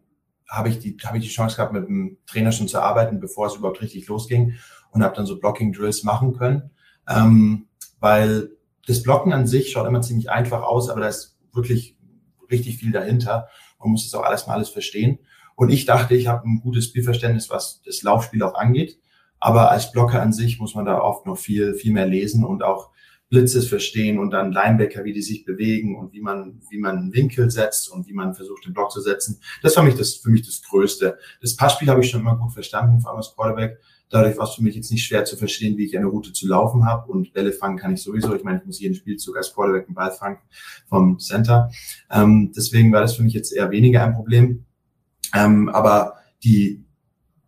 [0.50, 3.48] habe ich, die, habe ich die Chance gehabt, mit dem Trainer schon zu arbeiten, bevor
[3.48, 4.56] es überhaupt richtig losging
[4.92, 6.72] und habe dann so Blocking-Drills machen können
[7.08, 7.68] ähm,
[8.00, 8.52] weil
[8.88, 11.98] das Blocken an sich schaut immer ziemlich einfach aus, aber da ist wirklich
[12.50, 13.48] richtig viel dahinter.
[13.80, 15.20] Man muss das auch alles mal alles verstehen.
[15.56, 19.00] Und ich dachte, ich habe ein gutes Spielverständnis, was das Laufspiel auch angeht.
[19.40, 22.64] Aber als Blocker an sich muss man da oft noch viel, viel mehr lesen und
[22.64, 22.92] auch
[23.30, 27.14] Blitzes verstehen und dann Linebacker, wie die sich bewegen und wie man, wie man einen
[27.14, 29.40] Winkel setzt und wie man versucht, den Block zu setzen.
[29.64, 31.18] Das war mich das, für mich das Größte.
[31.42, 33.80] Das Passspiel habe ich schon immer gut verstanden, vor allem als Quarterback.
[34.12, 36.46] Dadurch war es für mich jetzt nicht schwer zu verstehen, wie ich eine Route zu
[36.46, 37.10] laufen habe.
[37.10, 38.36] Und Bälle fangen kann ich sowieso.
[38.36, 40.38] Ich meine, ich muss jeden Spielzug als Quarterback einen Ball fangen
[40.88, 41.72] vom Center.
[42.12, 44.66] Ähm, deswegen war das für mich jetzt eher weniger ein Problem.
[45.34, 46.84] Ähm, aber die,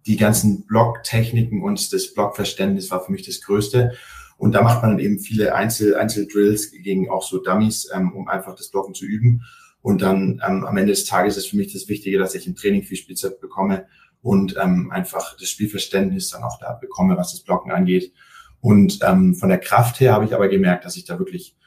[0.05, 3.91] die ganzen Blocktechniken und das Blockverständnis war für mich das Größte.
[4.37, 8.29] Und da macht man dann eben viele Einzel, Einzeldrills gegen auch so Dummies, ähm, um
[8.29, 9.43] einfach das Blocken zu üben.
[9.81, 12.55] Und dann ähm, am Ende des Tages ist für mich das Wichtige, dass ich im
[12.55, 13.85] Training viel Spielzeit bekomme
[14.23, 18.13] und ähm, einfach das Spielverständnis dann auch da bekomme, was das Blocken angeht.
[18.61, 21.57] Und ähm, von der Kraft her habe ich aber gemerkt, dass ich da wirklich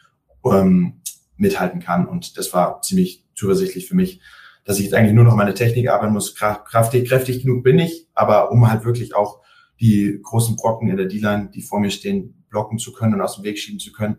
[0.45, 1.03] ähm,
[1.37, 2.09] mithalten kann.
[2.09, 4.21] Und das war ziemlich zuversichtlich für mich,
[4.65, 6.35] dass ich jetzt eigentlich nur noch meine Technik arbeiten muss.
[6.35, 9.43] Kraftig, kräftig genug bin ich, aber um halt wirklich auch
[9.79, 13.35] die großen Brocken in der D-Line, die vor mir stehen, blocken zu können und aus
[13.35, 14.17] dem Weg schieben zu können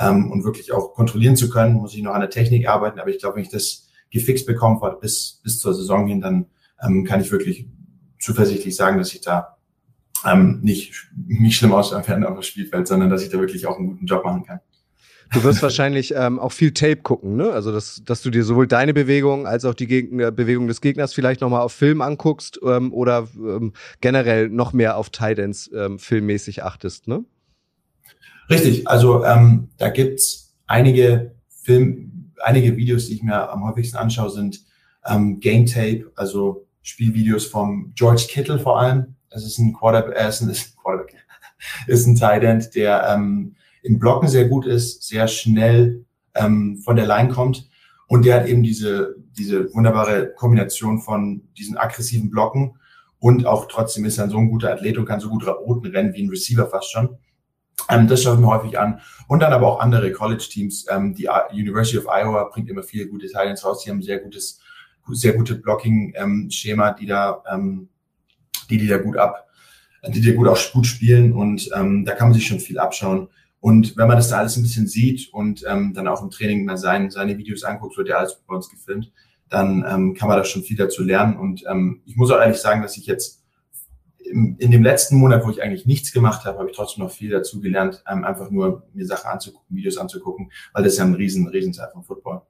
[0.00, 2.98] ähm, und wirklich auch kontrollieren zu können, muss ich noch an der Technik arbeiten.
[2.98, 6.46] Aber ich glaube, wenn ich das gefixt bekomme bis, bis zur Saison hin, dann
[6.84, 7.66] ähm, kann ich wirklich
[8.18, 9.56] zuversichtlich sagen, dass ich da
[10.24, 13.88] ähm, nicht, nicht schlimm werde auf dem Spielfeld, sondern dass ich da wirklich auch einen
[13.88, 14.60] guten Job machen kann.
[15.32, 17.50] Du wirst wahrscheinlich ähm, auch viel Tape gucken, ne?
[17.50, 21.12] Also dass, dass du dir sowohl deine Bewegung als auch die Gegner, Bewegung des Gegners
[21.12, 26.62] vielleicht nochmal auf Film anguckst ähm, oder ähm, generell noch mehr auf Tidance ähm, filmmäßig
[26.62, 27.24] achtest, ne?
[28.50, 34.30] Richtig, also ähm, da gibt's einige Film, einige Videos, die ich mir am häufigsten anschaue,
[34.30, 34.60] sind
[35.06, 39.16] ähm, Game Tape, also Spielvideos vom George Kittle vor allem.
[39.30, 41.16] Das ist ein Quarterback, äh, ist ein, ist Quarterback,
[41.88, 46.04] ist ein Tight End, der ähm, im Blocken sehr gut ist, sehr schnell
[46.36, 47.68] ähm, von der Line kommt.
[48.06, 52.78] Und der hat eben diese, diese wunderbare Kombination von diesen aggressiven Blocken
[53.24, 56.12] und auch trotzdem ist er so ein guter Athlet und kann so gut Routen rennen
[56.12, 57.16] wie ein Receiver fast schon.
[57.88, 59.00] Ähm, das schaue ich mir häufig an.
[59.28, 60.86] Und dann aber auch andere College-Teams.
[60.90, 63.82] Ähm, die University of Iowa bringt immer viele gute Titans raus.
[63.82, 64.60] Die haben sehr gutes,
[65.10, 67.88] sehr gute Blocking-Schema, die da, ähm,
[68.70, 69.46] die die da gut ab,
[70.08, 71.32] die die gut auch gut spielen.
[71.32, 73.28] Und ähm, da kann man sich schon viel abschauen.
[73.60, 76.64] Und wenn man das da alles ein bisschen sieht und ähm, dann auch im Training
[76.64, 79.10] mal sein, seine Videos anguckt, wird ja alles bei uns gefilmt,
[79.48, 81.38] dann ähm, kann man da schon viel dazu lernen.
[81.38, 83.42] Und ähm, ich muss auch ehrlich sagen, dass ich jetzt
[84.18, 87.10] im, in dem letzten Monat, wo ich eigentlich nichts gemacht habe, habe ich trotzdem noch
[87.10, 91.04] viel dazu gelernt, ähm, einfach nur mir Sachen anzugucken, Videos anzugucken, weil das ist ja
[91.04, 92.42] ein riesen, riesen Teil von Football.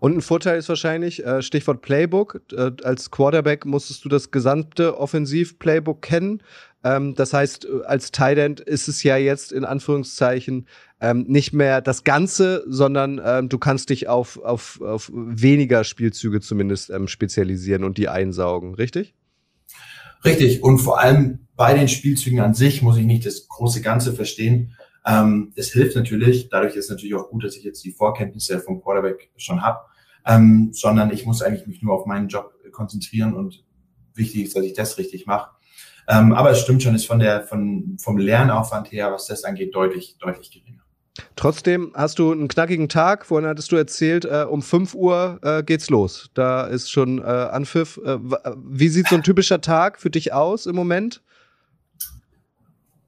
[0.00, 4.98] Und ein Vorteil ist wahrscheinlich, äh, Stichwort Playbook, äh, als Quarterback musstest du das gesamte
[4.98, 6.42] Offensiv-Playbook kennen.
[6.82, 10.66] Ähm, das heißt, äh, als Tight End ist es ja jetzt in Anführungszeichen
[11.02, 16.40] ähm, nicht mehr das Ganze, sondern ähm, du kannst dich auf, auf, auf weniger Spielzüge
[16.40, 19.14] zumindest ähm, spezialisieren und die einsaugen, richtig?
[20.24, 20.62] Richtig.
[20.62, 24.76] Und vor allem bei den Spielzügen an sich muss ich nicht das große Ganze verstehen.
[25.06, 28.82] Ähm, es hilft natürlich, dadurch ist natürlich auch gut, dass ich jetzt die Vorkenntnisse vom
[28.82, 29.80] Quarterback schon habe,
[30.26, 33.64] ähm, sondern ich muss eigentlich mich nur auf meinen Job konzentrieren und
[34.14, 35.50] wichtig ist, dass ich das richtig mache.
[36.08, 39.74] Ähm, aber es stimmt schon, ist von der, von, vom Lernaufwand her, was das angeht,
[39.74, 40.80] deutlich, deutlich geringer.
[41.36, 43.26] Trotzdem hast du einen knackigen Tag.
[43.26, 46.30] Vorhin hattest du erzählt, äh, um 5 Uhr äh, geht's los.
[46.34, 48.00] Da ist schon äh, Anpfiff.
[48.04, 48.18] Äh,
[48.56, 51.22] wie sieht so ein typischer Tag für dich aus im Moment?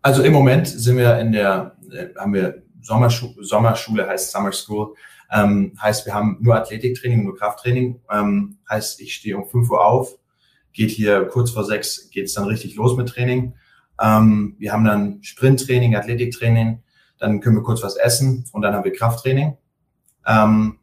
[0.02, 4.94] Also im Moment sind wir in der, äh, haben wir Sommerschu Sommerschule, heißt Summer School.
[5.32, 8.00] Ähm, heißt, wir haben nur Athletiktraining, nur Krafttraining.
[8.10, 10.18] Ähm, heißt, ich stehe um 5 Uhr auf,
[10.72, 13.54] geht hier kurz vor sechs geht's dann richtig los mit Training.
[14.00, 16.82] Ähm, wir haben dann Sprinttraining, Athletiktraining,
[17.18, 19.56] dann können wir kurz was essen und dann haben wir Krafttraining.
[20.26, 20.78] Ähm,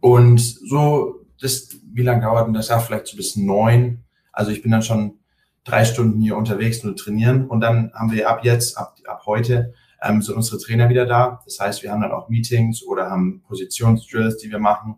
[0.00, 2.68] und so, das, wie lange dauert denn das?
[2.68, 4.04] Ja, vielleicht so bis neun.
[4.32, 5.18] Also ich bin dann schon
[5.64, 9.74] drei Stunden hier unterwegs nur trainieren und dann haben wir ab jetzt, ab, ab heute,
[10.02, 11.40] ähm, sind unsere Trainer wieder da.
[11.44, 14.96] Das heißt, wir haben dann auch Meetings oder haben Positionsdrills, die wir machen,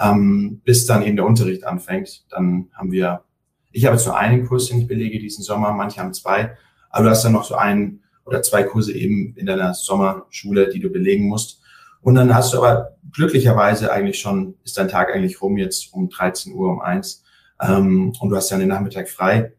[0.00, 2.24] ähm, bis dann eben der Unterricht anfängt.
[2.30, 3.24] Dann haben wir
[3.72, 6.56] ich habe jetzt nur einen Kurs, den ich belege diesen Sommer, manche haben zwei,
[6.90, 10.78] aber du hast dann noch so einen oder zwei Kurse eben in deiner Sommerschule, die
[10.78, 11.60] du belegen musst.
[12.02, 16.08] Und dann hast du aber glücklicherweise eigentlich schon, ist dein Tag eigentlich rum jetzt um
[16.08, 17.24] 13 Uhr, um eins
[17.60, 19.52] ähm, und du hast dann den Nachmittag frei.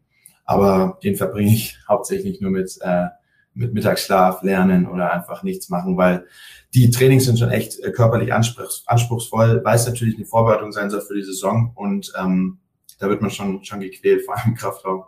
[0.45, 3.07] Aber den verbringe ich hauptsächlich nur mit, äh,
[3.53, 6.25] mit Mittagsschlaf, Lernen oder einfach nichts machen, weil
[6.73, 10.89] die Trainings sind schon echt äh, körperlich anspruchs anspruchsvoll, weil es natürlich eine Vorbereitung sein
[10.89, 12.59] soll für die Saison und ähm,
[12.99, 15.03] da wird man schon, schon gequält, vor allem im Kraftraum.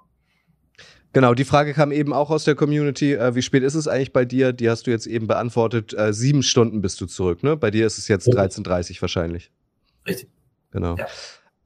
[1.14, 3.14] Genau, die Frage kam eben auch aus der Community.
[3.14, 4.52] Äh, wie spät ist es eigentlich bei dir?
[4.52, 5.94] Die hast du jetzt eben beantwortet.
[5.98, 7.56] Äh, sieben Stunden bist du zurück, ne?
[7.56, 9.50] Bei dir ist es jetzt 13.30 wahrscheinlich.
[10.06, 10.28] Richtig.
[10.72, 10.98] Genau.
[10.98, 11.08] Ja.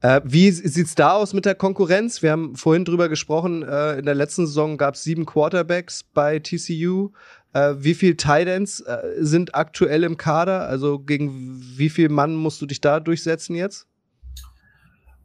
[0.02, 2.22] Äh, wie sieht's da aus mit der Konkurrenz?
[2.22, 3.62] Wir haben vorhin drüber gesprochen.
[3.62, 7.10] Äh, in der letzten Saison gab es sieben Quarterbacks bei TCU.
[7.52, 10.68] Äh, wie viel Titans äh, sind aktuell im Kader?
[10.68, 13.86] Also gegen wie viel Mann musst du dich da durchsetzen jetzt?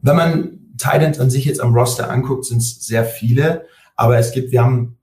[0.02, 4.34] Wenn man Titans an sich jetzt am Roster anguckt, sind es sehr viele, aber es
[4.34, 4.98] gibt, wir haben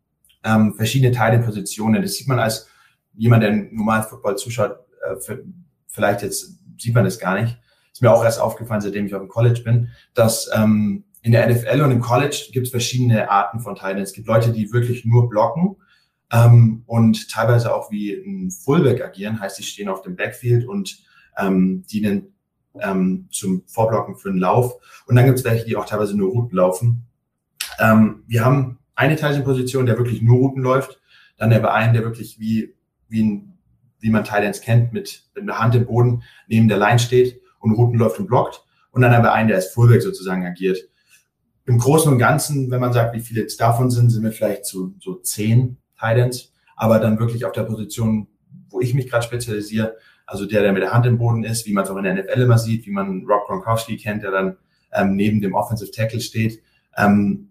[0.44, 2.02] ähm, verschiedene Titan-Positionen.
[2.02, 2.68] Das sieht man als
[3.14, 5.36] jemand, der normal Football zuschaut, äh,
[5.86, 7.56] vielleicht jetzt sieht man das gar nicht.
[7.92, 11.48] Ist mir auch erst aufgefallen, seitdem ich auf dem College bin, dass ähm, in der
[11.48, 14.10] NFL und im College gibt es verschiedene Arten von Titans.
[14.10, 15.76] Es gibt Leute, die wirklich nur blocken
[16.32, 20.98] ähm, und teilweise auch wie ein Fullback agieren, heißt, sie stehen auf dem Backfield und
[21.38, 22.34] ähm, dienen
[22.80, 24.74] ähm, zum Vorblocken für einen Lauf.
[25.06, 27.06] Und dann gibt es welche, die auch teilweise nur Routen laufen.
[27.78, 31.00] Ähm, wir haben eine Teilchenposition, der wirklich nur Routen läuft.
[31.36, 32.74] Dann aber einen, der wirklich wie,
[33.08, 33.58] wie, ein,
[34.00, 37.72] wie man Thailands kennt, mit, mit einer Hand im Boden neben der Line steht und
[37.72, 38.62] Routen läuft und blockt.
[38.90, 40.78] Und dann haben wir einen, der als Fullback sozusagen agiert.
[41.64, 44.66] Im Großen und Ganzen, wenn man sagt, wie viele jetzt davon sind, sind wir vielleicht
[44.66, 48.26] zu so zehn Titans, aber dann wirklich auf der Position,
[48.68, 49.96] wo ich mich gerade spezialisiere,
[50.26, 52.14] also der, der mit der Hand im Boden ist, wie man es auch in der
[52.14, 54.56] NFL immer sieht, wie man Rob Gronkowski kennt, der dann
[54.92, 56.60] ähm, neben dem Offensive Tackle steht.
[56.96, 57.50] Ähm,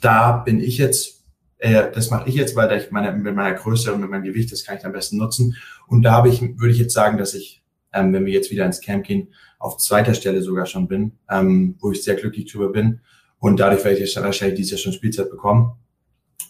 [0.00, 1.24] da bin ich jetzt,
[1.58, 4.24] äh, das mache ich jetzt, weil da ich meine, mit meiner Größe und mit meinem
[4.24, 5.56] Gewicht, das kann ich am besten nutzen.
[5.86, 7.59] Und da habe ich, würde ich jetzt sagen, dass ich,
[7.92, 11.76] ähm, wenn wir jetzt wieder ins Camp gehen, auf zweiter Stelle sogar schon bin, ähm,
[11.80, 13.00] wo ich sehr glücklich drüber bin.
[13.38, 15.72] Und dadurch werde ich wahrscheinlich dieses Jahr schon Spielzeit bekommen.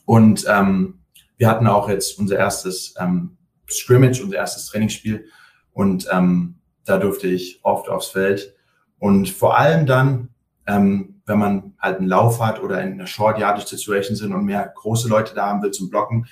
[0.04, 1.00] Und ähm,
[1.36, 3.36] wir hatten auch jetzt unser erstes ähm,
[3.68, 5.26] Scrimmage, unser erstes Trainingsspiel.
[5.72, 8.54] Und ähm, da durfte ich oft aufs Feld.
[8.98, 10.28] Und vor allem dann,
[10.66, 14.44] ähm, wenn man halt einen Lauf hat oder in einer Short Yardage Situation sind und
[14.44, 16.26] mehr große Leute da haben will zum Blocken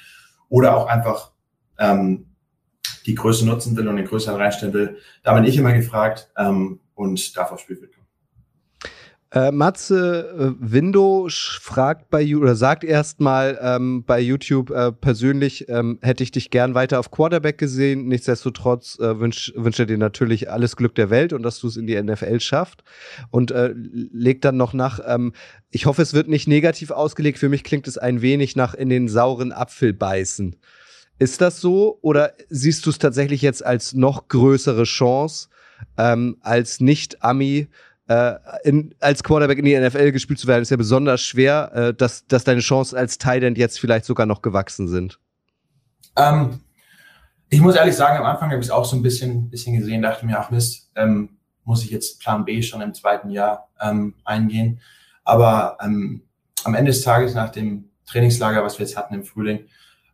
[0.49, 1.33] oder auch einfach
[1.79, 2.27] ähm,
[3.09, 6.81] die Größe nutzen will und den Größeren reinstellen will, da bin ich immer gefragt ähm,
[6.95, 7.99] und darf aufs Spielfeld kommen.
[9.31, 15.99] Äh, Matze äh, Window fragt bei oder sagt erstmal ähm, bei YouTube äh, persönlich ähm,
[16.01, 18.09] hätte ich dich gern weiter auf Quarterback gesehen.
[18.09, 21.87] Nichtsdestotrotz äh, wünsche wünsch dir natürlich alles Glück der Welt und dass du es in
[21.87, 22.85] die NFL schafft.
[23.31, 25.35] Und äh, legt dann noch nach, ähm,
[25.71, 27.39] ich hoffe, es wird nicht negativ ausgelegt.
[27.39, 30.57] Für mich klingt es ein wenig nach in den sauren Apfel beißen.
[31.19, 35.49] Ist das so oder siehst du es tatsächlich jetzt als noch größere Chance
[35.97, 37.69] ähm, als Nicht-Ami?
[38.09, 38.35] äh,
[39.01, 42.43] als Quarterback in die NFL gespielt zu werden, ist ja besonders schwer, äh, dass, dass
[42.43, 45.19] deine Chancen als Tight End jetzt vielleicht sogar noch gewachsen sind.
[46.17, 46.61] Ähm,
[47.51, 50.03] ich muss ehrlich sagen, am Anfang habe ich es auch so ein bisschen, bisschen gesehen,
[50.03, 54.15] dachte mir, ach Mist, ähm, muss ich jetzt Plan B schon im zweiten Jahr ähm,
[54.25, 54.81] eingehen.
[55.25, 56.23] Aber ähm,
[56.65, 59.67] am Ende des Tages, nach dem Trainingslager, was wir jetzt hatten im Frühling,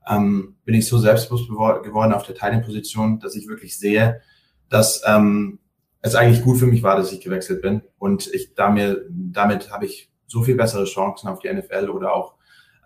[0.09, 4.21] ähm, bin ich so selbstbewusst geworden auf der Teilposition, dass ich wirklich sehe,
[4.69, 5.59] dass ähm,
[6.01, 7.83] es eigentlich gut für mich war, dass ich gewechselt bin.
[7.99, 12.15] Und ich da mir, damit habe ich so viel bessere Chancen auf die NFL oder
[12.15, 12.35] auch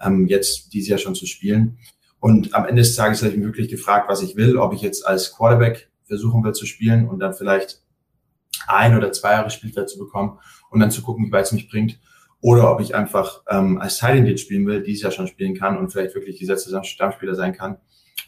[0.00, 1.78] ähm, jetzt dieses Jahr schon zu spielen.
[2.20, 4.82] Und am Ende des Tages habe ich mich wirklich gefragt, was ich will, ob ich
[4.82, 7.82] jetzt als Quarterback versuchen will zu spielen und dann vielleicht
[8.66, 10.38] ein oder zwei Jahre Spielzeit zu bekommen
[10.70, 11.98] und dann zu gucken, wie weit es mich bringt.
[12.40, 15.90] Oder ob ich einfach ähm, als End spielen will, dieses Jahr schon spielen kann und
[15.90, 17.78] vielleicht wirklich gesetzter Stammspieler sein kann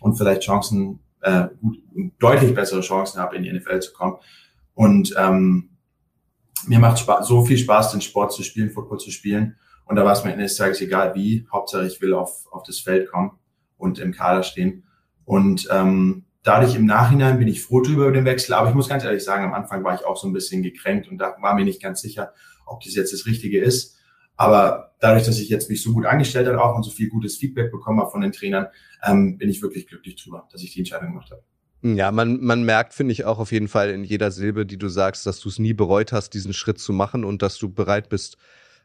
[0.00, 1.78] und vielleicht Chancen, äh, gut,
[2.18, 4.16] deutlich bessere Chancen habe, in die NFL zu kommen.
[4.74, 5.70] Und ähm,
[6.66, 9.56] mir macht Spaß, so viel Spaß, den Sport zu spielen, Football zu spielen.
[9.84, 11.46] Und da war es mir eines Tages egal wie.
[11.52, 13.32] Hauptsache ich will auf, auf das Feld kommen
[13.76, 14.84] und im Kader stehen.
[15.24, 18.54] Und ähm, dadurch im Nachhinein bin ich froh drüber über den Wechsel.
[18.54, 21.08] Aber ich muss ganz ehrlich sagen, am Anfang war ich auch so ein bisschen gekränkt
[21.08, 22.32] und da war mir nicht ganz sicher,
[22.66, 23.96] ob das jetzt das Richtige ist.
[24.40, 27.36] Aber dadurch, dass ich jetzt mich so gut angestellt habe auch und so viel gutes
[27.36, 28.68] Feedback bekommen habe von den Trainern,
[29.04, 31.42] ähm, bin ich wirklich glücklich drüber, dass ich die Entscheidung gemacht habe.
[31.82, 34.88] Ja, man, man merkt, finde ich, auch auf jeden Fall in jeder Silbe, die du
[34.88, 38.08] sagst, dass du es nie bereut hast, diesen Schritt zu machen und dass du bereit
[38.08, 38.38] bist,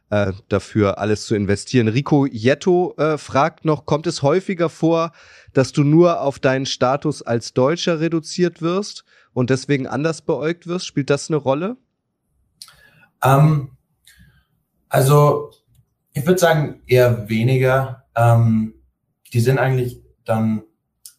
[0.10, 1.88] äh, dafür alles zu investieren.
[1.88, 5.14] Rico Jetto äh, fragt noch, kommt es häufiger vor,
[5.54, 10.86] dass du nur auf deinen Status als Deutscher reduziert wirst und deswegen anders beäugt wirst?
[10.86, 11.78] Spielt das eine Rolle?
[13.24, 13.70] Ähm,
[14.90, 15.52] also,
[16.14, 18.06] ich würde sagen, eher weniger.
[18.16, 18.76] Ähm,
[19.34, 20.64] die sind eigentlich dann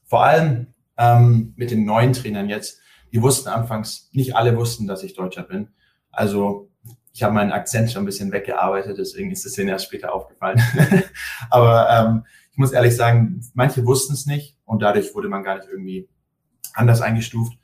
[0.05, 2.81] vor allem ähm, mit den neuen Trainern jetzt,
[3.12, 5.68] die wussten anfangs, nicht alle wussten, dass ich Deutscher bin.
[6.11, 6.70] Also
[7.12, 10.61] ich habe meinen Akzent schon ein bisschen weggearbeitet, deswegen ist es denen erst später aufgefallen.
[11.50, 15.57] Aber ähm, ich muss ehrlich sagen, manche wussten es nicht und dadurch wurde man gar
[15.57, 16.09] nicht irgendwie
[16.74, 17.55] anders eingestuft.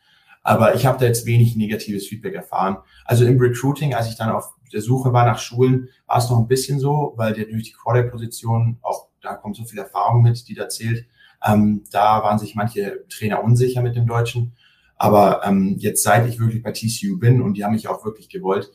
[0.42, 2.78] Aber ich habe da jetzt wenig negatives Feedback erfahren.
[3.04, 6.38] Also im Recruiting, als ich dann auf der Suche war nach Schulen, war es noch
[6.38, 10.48] ein bisschen so, weil der durch die Quarterback-Position auch, da kommt so viel Erfahrung mit,
[10.48, 11.06] die da zählt.
[11.44, 14.54] Ähm, da waren sich manche Trainer unsicher mit dem Deutschen.
[14.96, 18.28] Aber ähm, jetzt, seit ich wirklich bei TCU bin und die haben mich auch wirklich
[18.28, 18.70] gewollt,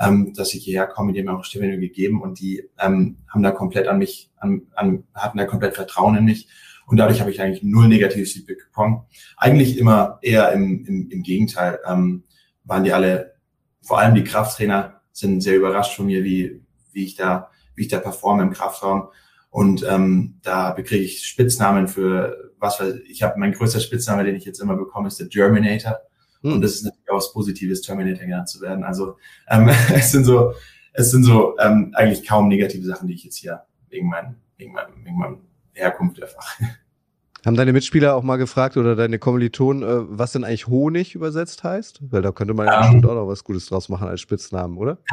[0.00, 3.42] ähm, dass ich hierher komme, die haben mir auch Stipendium gegeben und die ähm, haben
[3.42, 6.48] da komplett an mich, an, an, hatten da komplett Vertrauen in mich.
[6.86, 9.02] Und dadurch habe ich eigentlich null negatives Feedback bekommen.
[9.36, 11.78] Eigentlich immer eher im, im, im Gegenteil.
[11.86, 12.24] Ähm,
[12.64, 13.34] waren die alle,
[13.80, 16.60] vor allem die Krafttrainer, sind sehr überrascht von mir, wie,
[16.92, 19.08] wie ich da, wie ich da performe im Kraftraum.
[19.50, 24.36] Und ähm, da bekriege ich Spitznamen für was weiß ich habe mein größter Spitzname, den
[24.36, 25.98] ich jetzt immer bekomme, ist der Germinator.
[26.42, 26.54] Hm.
[26.54, 28.84] Und das ist natürlich auch was Positives, Terminator genannt zu werden.
[28.84, 29.16] Also
[29.48, 30.54] ähm, es sind so,
[30.92, 34.72] es sind so ähm, eigentlich kaum negative Sachen, die ich jetzt hier wegen meinem, wegen
[34.72, 35.40] meinem, wegen meinem
[35.72, 36.76] Herkunft erfahre.
[37.44, 41.64] Haben deine Mitspieler auch mal gefragt oder deine Kommilitonen, äh, was denn eigentlich Honig übersetzt
[41.64, 42.00] heißt?
[42.10, 42.82] Weil da könnte man ja um, ähm.
[42.82, 44.98] bestimmt auch noch was Gutes draus machen als Spitznamen, oder?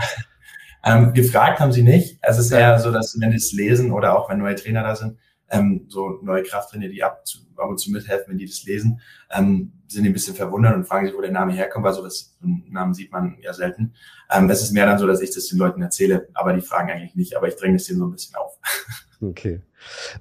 [0.82, 2.20] Ähm, gefragt haben sie nicht.
[2.22, 4.96] Es ist eher so, dass wenn sie es lesen oder auch wenn neue Trainer da
[4.96, 5.18] sind,
[5.50, 7.24] ähm, so neue Krafttrainer, die ab,
[7.60, 11.08] ab und zu mithelfen, wenn die das lesen, ähm, sind ein bisschen verwundert und fragen
[11.08, 13.93] sich, wo der Name herkommt, weil sowas, so einen Namen sieht man ja selten.
[14.32, 16.89] Ähm, es ist mehr dann so, dass ich das den Leuten erzähle, aber die fragen
[16.89, 18.58] eigentlich nicht, aber ich dränge es denen so ein bisschen auf.
[19.22, 19.62] Okay.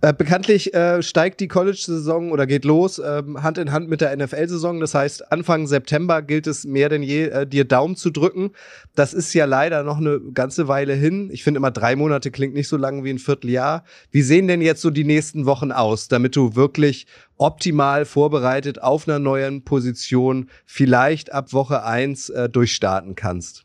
[0.00, 4.16] Äh, bekanntlich äh, steigt die College-Saison oder geht los ähm, Hand in Hand mit der
[4.16, 4.80] NFL-Saison.
[4.80, 8.50] Das heißt, Anfang September gilt es mehr denn je, äh, dir Daumen zu drücken.
[8.96, 11.30] Das ist ja leider noch eine ganze Weile hin.
[11.32, 13.84] Ich finde immer drei Monate klingt nicht so lang wie ein Vierteljahr.
[14.10, 17.06] Wie sehen denn jetzt so die nächsten Wochen aus, damit du wirklich
[17.38, 23.64] optimal vorbereitet auf einer neuen Position vielleicht ab Woche eins äh, durchstarten kannst?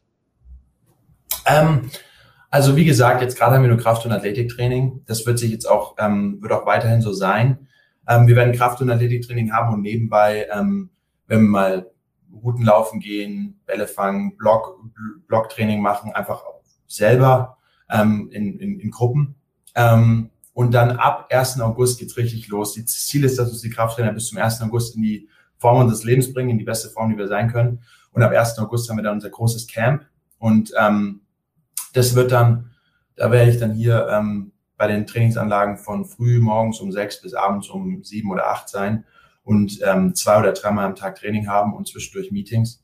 [1.45, 1.89] Ähm
[2.53, 5.01] also wie gesagt, jetzt gerade haben wir nur Kraft- und Athletiktraining.
[5.07, 7.67] Das wird sich jetzt auch, ähm, wird auch weiterhin so sein.
[8.07, 10.91] Ähm, wir werden Kraft- und Athletiktraining haben und nebenbei, ähm,
[11.25, 11.91] wenn wir mal
[12.43, 14.79] Routen laufen gehen, Bälle fangen, Block,
[15.27, 16.43] Blocktraining machen, einfach
[16.85, 17.57] selber
[17.89, 19.33] ähm, in, in, in Gruppen.
[19.73, 21.59] Ähm, und dann ab 1.
[21.61, 22.75] August geht's richtig los.
[22.75, 24.61] Das Ziel ist, dass uns die Krafttrainer bis zum 1.
[24.61, 27.81] August in die Form unseres Lebens bringen, in die beste Form, die wir sein können.
[28.11, 28.59] Und ab 1.
[28.59, 30.05] August haben wir dann unser großes Camp.
[30.37, 31.21] Und ähm,
[31.93, 32.71] das wird dann,
[33.15, 37.33] da werde ich dann hier ähm, bei den Trainingsanlagen von früh morgens um sechs bis
[37.33, 39.05] abends um sieben oder acht sein
[39.43, 42.83] und ähm, zwei oder dreimal am Tag Training haben und zwischendurch Meetings.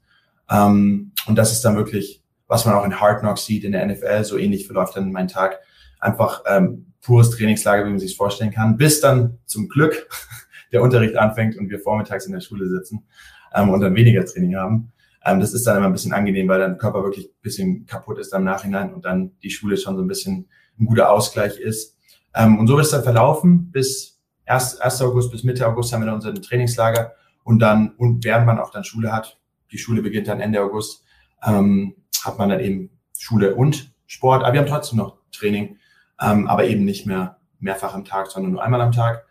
[0.50, 3.86] Ähm, und das ist dann wirklich, was man auch in Hard Knocks sieht, in der
[3.86, 5.60] NFL, so ähnlich verläuft dann mein Tag.
[6.00, 10.08] Einfach ähm, pures Trainingslager, wie man sich vorstellen kann, bis dann zum Glück
[10.72, 13.06] der Unterricht anfängt und wir vormittags in der Schule sitzen
[13.54, 14.92] ähm, und dann weniger Training haben.
[15.26, 18.20] Ähm, das ist dann immer ein bisschen angenehm, weil dein Körper wirklich ein bisschen kaputt
[18.20, 20.48] ist im Nachhinein und dann die Schule schon so ein bisschen
[20.80, 21.98] ein guter Ausgleich ist.
[22.36, 23.72] Ähm, und so wird es dann verlaufen.
[23.72, 24.80] Bis 1.
[24.80, 25.02] 1.
[25.02, 28.72] August bis Mitte August haben wir dann unser Trainingslager und dann, und während man auch
[28.72, 29.40] dann Schule hat,
[29.72, 31.04] die Schule beginnt dann Ende August,
[31.46, 34.44] ähm, hat man dann eben Schule und Sport.
[34.44, 35.78] Aber wir haben trotzdem noch Training,
[36.22, 39.26] ähm, aber eben nicht mehr mehrfach am Tag, sondern nur einmal am Tag.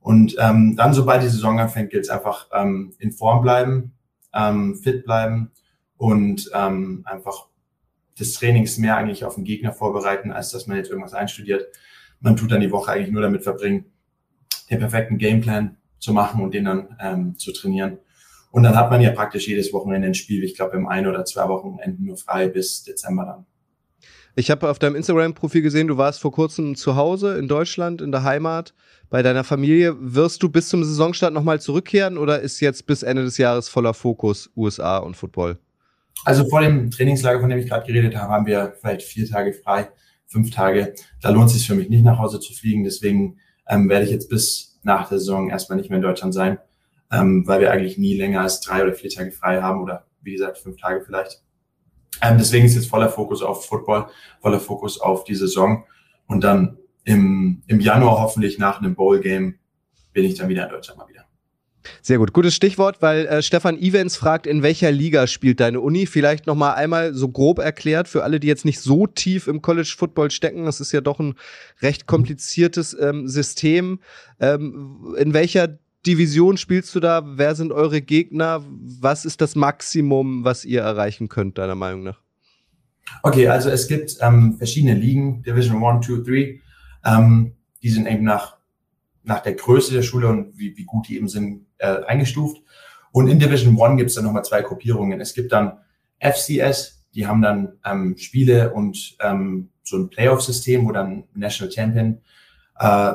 [0.00, 3.92] Und ähm, dann, sobald die Saison anfängt, gilt es einfach ähm, in Form bleiben,
[4.34, 5.52] ähm, fit bleiben
[5.96, 7.46] und ähm, einfach
[8.18, 11.66] des Trainings mehr eigentlich auf den Gegner vorbereiten, als dass man jetzt irgendwas einstudiert.
[12.20, 13.86] Man tut dann die Woche eigentlich nur damit verbringen,
[14.70, 17.98] den perfekten Gameplan zu machen und den dann ähm, zu trainieren.
[18.50, 20.44] Und dann hat man ja praktisch jedes Wochenende ein Spiel.
[20.44, 23.46] Ich glaube, im ein oder zwei Wochenenden nur frei bis Dezember dann.
[24.34, 28.12] Ich habe auf deinem Instagram-Profil gesehen, du warst vor kurzem zu Hause in Deutschland, in
[28.12, 28.72] der Heimat,
[29.10, 29.94] bei deiner Familie.
[29.98, 33.92] Wirst du bis zum Saisonstart nochmal zurückkehren oder ist jetzt bis Ende des Jahres voller
[33.92, 35.58] Fokus USA und Football?
[36.24, 39.52] Also vor dem Trainingslager, von dem ich gerade geredet habe, haben wir vielleicht vier Tage
[39.52, 39.90] frei,
[40.26, 40.94] fünf Tage.
[41.20, 42.84] Da lohnt es sich für mich nicht nach Hause zu fliegen.
[42.84, 43.36] Deswegen
[43.68, 46.58] ähm, werde ich jetzt bis nach der Saison erstmal nicht mehr in Deutschland sein,
[47.10, 50.32] ähm, weil wir eigentlich nie länger als drei oder vier Tage frei haben oder wie
[50.32, 51.41] gesagt fünf Tage vielleicht.
[52.22, 54.06] Ähm, deswegen ist jetzt voller Fokus auf Football,
[54.40, 55.84] voller Fokus auf die Saison.
[56.26, 59.56] Und dann im, im Januar hoffentlich nach einem Bowl-Game
[60.12, 61.22] bin ich dann wieder in Deutschland mal wieder.
[62.00, 66.06] Sehr gut, gutes Stichwort, weil äh, Stefan Evans fragt, in welcher Liga spielt deine Uni?
[66.06, 69.62] Vielleicht noch mal einmal so grob erklärt für alle, die jetzt nicht so tief im
[69.62, 70.64] College Football stecken.
[70.64, 71.34] Das ist ja doch ein
[71.80, 73.98] recht kompliziertes ähm, System.
[74.38, 77.22] Ähm, in welcher Division spielst du da?
[77.24, 78.64] Wer sind eure Gegner?
[78.66, 82.20] Was ist das Maximum, was ihr erreichen könnt, deiner Meinung nach?
[83.22, 86.60] Okay, also es gibt ähm, verschiedene Ligen, Division 1, 2, 3.
[87.04, 88.56] Ähm, die sind eben nach,
[89.22, 92.62] nach der Größe der Schule und wie, wie gut die eben sind, äh, eingestuft.
[93.12, 95.20] Und in Division 1 gibt es dann nochmal zwei Gruppierungen.
[95.20, 95.78] Es gibt dann
[96.20, 102.22] FCS, die haben dann ähm, Spiele und ähm, so ein Playoff-System, wo dann National Champion
[102.78, 103.14] äh,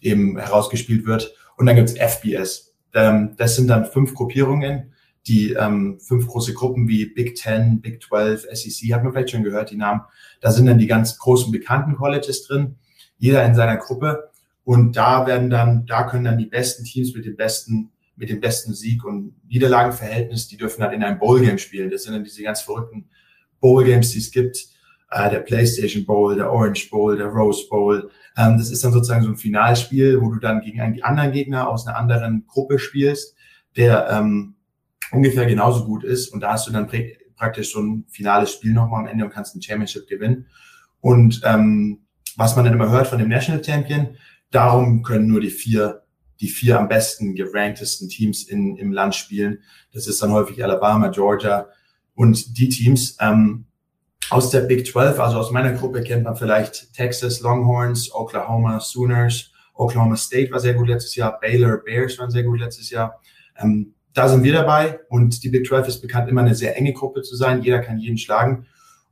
[0.00, 1.34] eben herausgespielt wird.
[1.56, 2.74] Und dann gibt's FBS.
[2.94, 4.92] Ähm, das sind dann fünf Gruppierungen,
[5.26, 9.44] die ähm, fünf große Gruppen wie Big Ten, Big 12, SEC, hat man vielleicht schon
[9.44, 10.02] gehört, die Namen.
[10.40, 12.76] Da sind dann die ganz großen bekannten Colleges drin,
[13.18, 14.30] jeder in seiner Gruppe.
[14.64, 18.40] Und da werden dann, da können dann die besten Teams mit dem besten, mit dem
[18.40, 21.90] besten Sieg und Niederlagenverhältnis, die dürfen dann in einem Bowl-Game spielen.
[21.90, 23.08] Das sind dann diese ganz verrückten
[23.60, 24.72] Bowl-Games, die es gibt.
[25.10, 28.10] Äh, der PlayStation Bowl, der Orange Bowl, der Rose Bowl.
[28.36, 31.68] Ähm, das ist dann sozusagen so ein Finalspiel, wo du dann gegen einen anderen Gegner
[31.68, 33.36] aus einer anderen Gruppe spielst,
[33.76, 34.54] der ähm,
[35.10, 36.28] ungefähr genauso gut ist.
[36.28, 36.88] Und da hast du dann
[37.36, 40.46] praktisch so ein finales Spiel nochmal am Ende und kannst ein Championship gewinnen.
[41.00, 42.06] Und ähm,
[42.36, 44.16] was man dann immer hört von dem National Champion,
[44.50, 46.02] darum können nur die vier,
[46.40, 49.58] die vier am besten geranktesten Teams in, im Land spielen.
[49.92, 51.68] Das ist dann häufig Alabama, Georgia
[52.14, 53.16] und die Teams.
[53.20, 53.66] Ähm,
[54.30, 59.50] aus der Big 12, also aus meiner Gruppe kennt man vielleicht Texas Longhorns, Oklahoma Sooners,
[59.74, 63.20] Oklahoma State war sehr gut letztes Jahr, Baylor Bears waren sehr gut letztes Jahr.
[63.56, 66.92] Ähm, da sind wir dabei und die Big 12 ist bekannt, immer eine sehr enge
[66.92, 67.62] Gruppe zu sein.
[67.62, 68.66] Jeder kann jeden schlagen.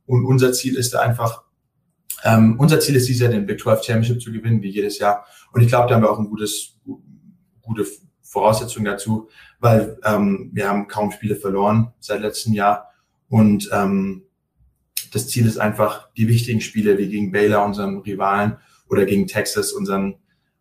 [0.05, 1.43] Und unser Ziel ist da einfach,
[2.23, 5.25] ähm, unser Ziel ist dieses Jahr den Big 12 Championship zu gewinnen, wie jedes Jahr.
[5.53, 6.79] Und ich glaube, da haben wir auch ein gutes,
[7.61, 7.85] gute,
[8.23, 9.27] Voraussetzung dazu,
[9.59, 12.87] weil ähm, wir haben kaum Spiele verloren seit letztem Jahr
[13.27, 14.23] und ähm,
[15.11, 18.57] das Ziel ist einfach, die wichtigen Spiele wie gegen Baylor, unseren Rivalen,
[18.89, 20.15] oder gegen Texas, unseren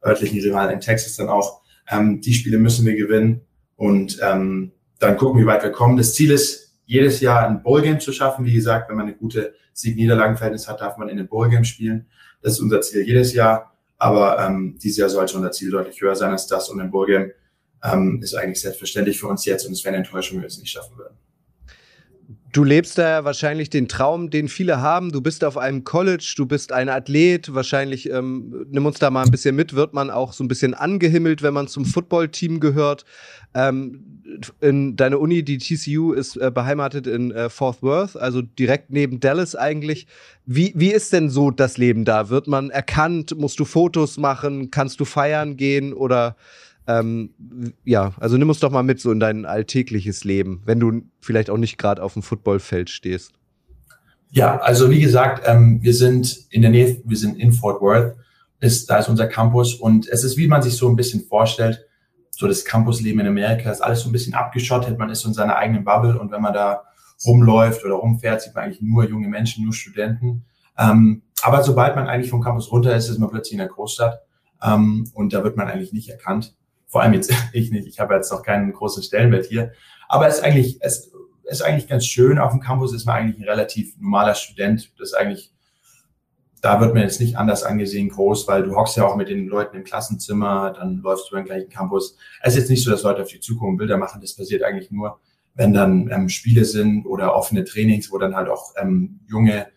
[0.04, 3.40] örtlichen Rivalen in Texas dann auch, ähm, die Spiele müssen wir gewinnen
[3.76, 5.96] und ähm, dann gucken, wie weit wir kommen.
[5.96, 8.44] Das Ziel ist, jedes Jahr ein Bowl-Game zu schaffen.
[8.44, 12.08] Wie gesagt, wenn man eine gute Sieg-Niederlagen-Verhältnis hat, darf man in ein Bowl-Game spielen.
[12.42, 13.76] Das ist unser Ziel jedes Jahr.
[13.96, 16.68] Aber ähm, dieses Jahr sollte unser Ziel deutlich höher sein als das.
[16.68, 17.30] Und ein Bowl-Game
[17.84, 19.66] ähm, ist eigentlich selbstverständlich für uns jetzt.
[19.66, 21.14] Und es wäre eine Enttäuschung, wenn wir es nicht schaffen würden.
[22.52, 25.10] Du lebst da wahrscheinlich den Traum, den viele haben.
[25.10, 27.54] Du bist auf einem College, du bist ein Athlet.
[27.54, 30.74] Wahrscheinlich, ähm, nimm uns da mal ein bisschen mit, wird man auch so ein bisschen
[30.74, 33.04] angehimmelt, wenn man zum Footballteam gehört.
[33.54, 34.22] Ähm,
[34.60, 39.18] in deine Uni, die TCU, ist äh, beheimatet in äh, Fort Worth, also direkt neben
[39.20, 40.06] Dallas eigentlich.
[40.46, 42.28] Wie, wie ist denn so das Leben da?
[42.28, 43.36] Wird man erkannt?
[43.36, 44.70] Musst du Fotos machen?
[44.70, 45.92] Kannst du feiern gehen?
[45.92, 46.36] Oder
[46.86, 47.34] ähm,
[47.84, 51.50] ja, also nimm uns doch mal mit so in dein alltägliches Leben, wenn du vielleicht
[51.50, 53.32] auch nicht gerade auf dem Footballfeld stehst.
[54.30, 58.16] Ja, also wie gesagt, ähm, wir sind in der Nähe, wir sind in Fort Worth,
[58.60, 61.84] ist, da ist unser Campus und es ist, wie man sich so ein bisschen vorstellt,
[62.30, 65.34] so das Campusleben in Amerika ist alles so ein bisschen abgeschottet, man ist so in
[65.34, 66.84] seiner eigenen Bubble und wenn man da
[67.26, 70.44] rumläuft oder rumfährt, sieht man eigentlich nur junge Menschen, nur Studenten.
[70.78, 74.20] Ähm, aber sobald man eigentlich vom Campus runter ist, ist man plötzlich in der Großstadt
[74.62, 76.54] ähm, und da wird man eigentlich nicht erkannt.
[76.90, 77.86] Vor allem jetzt ich nicht.
[77.86, 79.72] Ich habe jetzt noch keinen großen Stellenwert hier.
[80.08, 81.12] Aber es ist eigentlich, es
[81.44, 82.38] ist eigentlich ganz schön.
[82.38, 84.92] Auf dem Campus ist man eigentlich ein relativ normaler Student.
[84.98, 85.52] Das ist eigentlich,
[86.60, 89.46] da wird man jetzt nicht anders angesehen groß, weil du hockst ja auch mit den
[89.46, 92.16] Leuten im Klassenzimmer, dann läufst du über den gleichen Campus.
[92.42, 94.20] Es ist jetzt nicht so, dass Leute auf die Zukunft Bilder machen.
[94.20, 95.20] Das passiert eigentlich nur,
[95.54, 99.68] wenn dann ähm, Spiele sind oder offene Trainings, wo dann halt auch ähm, junge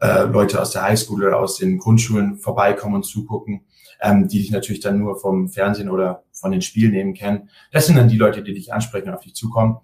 [0.00, 3.64] äh, Leute aus der Highschool oder aus den Grundschulen vorbeikommen und zugucken
[4.00, 7.50] ähm, die dich natürlich dann nur vom Fernsehen oder von den Spielen eben kennen.
[7.72, 9.78] Das sind dann die Leute, die dich ansprechen und auf dich zukommen.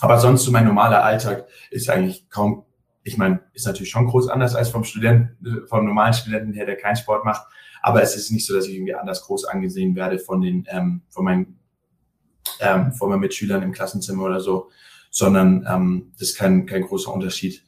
[0.00, 2.64] Aber sonst so mein normaler Alltag ist eigentlich kaum,
[3.02, 6.76] ich meine, ist natürlich schon groß anders als vom Studenten, vom normalen Studenten her, der
[6.76, 7.46] keinen Sport macht.
[7.82, 11.02] Aber es ist nicht so, dass ich irgendwie anders groß angesehen werde von den, ähm,
[11.08, 11.58] von meinen,
[12.60, 14.70] ähm, von meinen Mitschülern im Klassenzimmer oder so,
[15.10, 17.62] sondern ähm, das ist kein, kein großer Unterschied.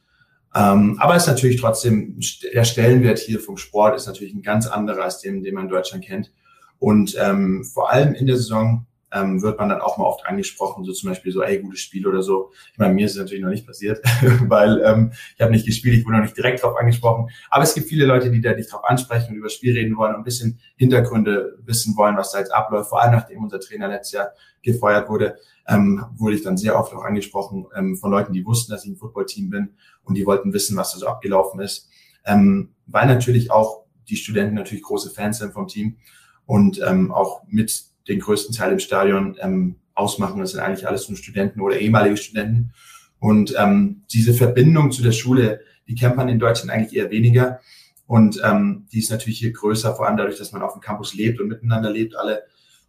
[0.55, 2.19] Ähm, aber es ist natürlich trotzdem,
[2.55, 5.71] der Stellenwert hier vom Sport ist natürlich ein ganz anderer als dem, den man in
[5.71, 6.33] Deutschland kennt.
[6.79, 10.85] Und ähm, vor allem in der Saison ähm, wird man dann auch mal oft angesprochen,
[10.85, 12.53] so zum Beispiel so, ey, gutes Spiel oder so.
[12.73, 14.01] Ich meine, mir ist es natürlich noch nicht passiert,
[14.49, 17.29] weil ähm, ich habe nicht gespielt, ich wurde noch nicht direkt darauf angesprochen.
[17.51, 19.97] Aber es gibt viele Leute, die da nicht darauf ansprechen und über das Spiel reden
[19.97, 22.89] wollen und ein bisschen Hintergründe wissen wollen, was da jetzt abläuft.
[22.89, 24.33] Vor allem nachdem unser Trainer letztes Jahr
[24.63, 25.37] gefeuert wurde,
[25.69, 28.91] ähm, wurde ich dann sehr oft auch angesprochen ähm, von Leuten, die wussten, dass ich
[28.91, 31.89] ein Footballteam bin und die wollten wissen, was da so abgelaufen ist.
[32.25, 35.99] Ähm, weil natürlich auch die Studenten natürlich große Fans sind vom Team
[36.47, 40.41] und ähm, auch mit den größten Teil im Stadion ähm, ausmachen.
[40.41, 42.73] Das sind eigentlich alles nur Studenten oder ehemalige Studenten.
[43.19, 47.61] Und ähm, diese Verbindung zu der Schule, die kennt man in Deutschland eigentlich eher weniger.
[48.07, 51.15] Und ähm, die ist natürlich hier größer, vor allem dadurch, dass man auf dem Campus
[51.15, 52.43] lebt und miteinander lebt alle.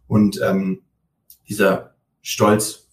[0.06, 0.82] Und ähm,
[1.48, 2.88] dieser Stolz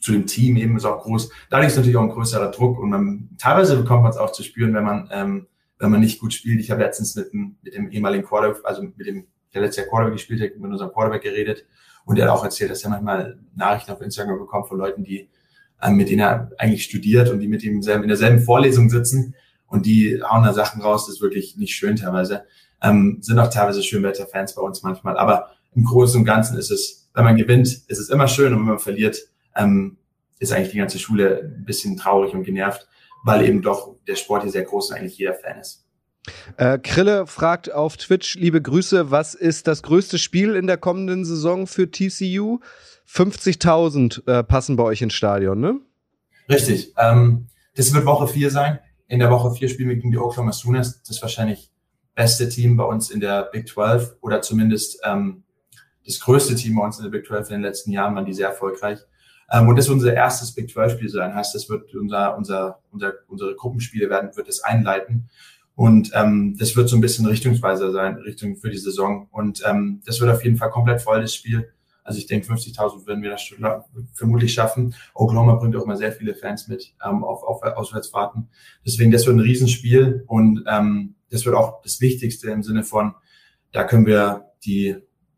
[0.00, 1.30] zu dem Team eben ist auch groß.
[1.50, 4.42] Dadurch ist natürlich auch ein größerer Druck und man teilweise bekommt man es auch zu
[4.42, 5.46] spüren, wenn man ähm,
[5.78, 6.60] wenn man nicht gut spielt.
[6.60, 9.26] Ich habe letztens mit dem, mit dem ehemaligen Quarterback, also mit dem
[9.58, 11.66] der letztes Jahr Quarterback gespielt hat, mit unserem Quarterback geredet
[12.04, 15.28] und er hat auch erzählt, dass er manchmal Nachrichten auf Instagram bekommt von Leuten, die
[15.82, 19.34] ähm, mit denen er eigentlich studiert und die mit ihm in derselben Vorlesung sitzen
[19.66, 22.44] und die hauen da Sachen raus, das ist wirklich nicht schön teilweise.
[22.82, 27.08] Ähm, sind auch teilweise Schönwetter-Fans bei uns manchmal, aber im Großen und Ganzen ist es,
[27.14, 29.18] wenn man gewinnt, ist es immer schön und wenn man verliert,
[29.56, 29.98] ähm,
[30.38, 32.88] ist eigentlich die ganze Schule ein bisschen traurig und genervt,
[33.24, 35.84] weil eben doch der Sport hier sehr groß und eigentlich jeder Fan ist.
[36.56, 41.24] Äh, Krille fragt auf Twitch, liebe Grüße, was ist das größte Spiel in der kommenden
[41.24, 42.60] Saison für TCU?
[43.08, 45.80] 50.000 äh, passen bei euch ins Stadion, ne?
[46.48, 46.92] Richtig.
[46.98, 48.78] Ähm, das wird Woche 4 sein.
[49.06, 51.02] In der Woche 4 spielen wir gegen die Oklahoma Sooners.
[51.02, 51.70] Das wahrscheinlich
[52.14, 55.44] beste Team bei uns in der Big 12 oder zumindest ähm,
[56.04, 58.34] das größte Team bei uns in der Big 12 in den letzten Jahren, waren die
[58.34, 58.98] sehr erfolgreich.
[59.50, 61.34] Ähm, und das wird unser erstes Big 12 Spiel sein.
[61.34, 65.30] Heißt, das wird unser, unser, unser, unsere Gruppenspiele werden, wird das einleiten.
[65.78, 69.28] Und ähm, das wird so ein bisschen Richtungsweiser sein, Richtung für die Saison.
[69.30, 71.72] Und ähm, das wird auf jeden Fall komplett voll, das Spiel.
[72.02, 73.48] Also ich denke, 50.000 werden wir das
[74.12, 74.96] vermutlich schaffen.
[75.14, 78.48] Oklahoma bringt auch immer sehr viele Fans mit ähm, auf, auf Auswärtsfahrten.
[78.84, 83.14] Deswegen, das wird ein Riesenspiel und ähm, das wird auch das Wichtigste im Sinne von,
[83.70, 84.96] da können wir die,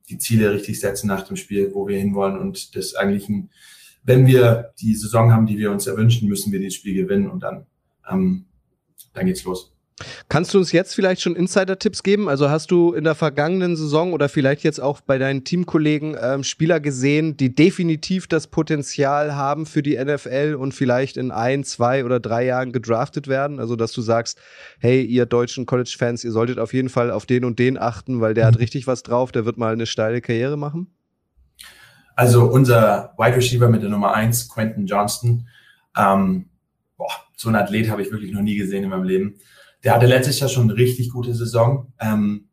[0.08, 3.50] die Ziele richtig setzen nach dem Spiel, wo wir hinwollen und das eigentlich ein,
[4.04, 7.42] wenn wir die Saison haben, die wir uns erwünschen, müssen wir dieses Spiel gewinnen und
[7.42, 7.66] dann,
[8.10, 8.46] ähm,
[9.12, 9.74] dann geht's los.
[10.28, 12.28] Kannst du uns jetzt vielleicht schon Insider-Tipps geben?
[12.28, 16.44] Also hast du in der vergangenen Saison oder vielleicht jetzt auch bei deinen Teamkollegen ähm,
[16.44, 22.04] Spieler gesehen, die definitiv das Potenzial haben für die NFL und vielleicht in ein, zwei
[22.04, 23.60] oder drei Jahren gedraftet werden?
[23.60, 24.38] Also dass du sagst,
[24.78, 28.34] hey, ihr deutschen College-Fans, ihr solltet auf jeden Fall auf den und den achten, weil
[28.34, 28.60] der hat mhm.
[28.60, 30.88] richtig was drauf, der wird mal eine steile Karriere machen?
[32.16, 35.48] Also unser Wide Receiver mit der Nummer eins, Quentin Johnston,
[35.96, 36.46] ähm,
[36.96, 39.34] boah, so ein Athlet habe ich wirklich noch nie gesehen in meinem Leben.
[39.84, 41.92] Der hatte letztes Jahr schon eine richtig gute Saison.
[42.00, 42.48] Ähm,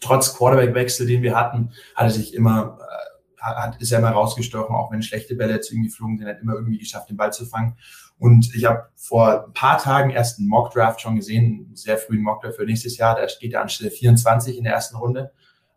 [0.00, 4.74] trotz Quarterback-Wechsel, den wir hatten, hat er sich immer, äh, hat, ist er immer rausgestochen,
[4.74, 7.46] auch wenn schlechte Bälle jetzt irgendwie flogen sind, hat immer irgendwie geschafft, den Ball zu
[7.46, 7.76] fangen.
[8.18, 12.22] Und ich habe vor ein paar Tagen erst einen Mock-Draft schon gesehen, einen sehr frühen
[12.22, 13.16] Mock-Draft für nächstes Jahr.
[13.16, 15.32] Da steht er an Stelle 24 in der ersten Runde.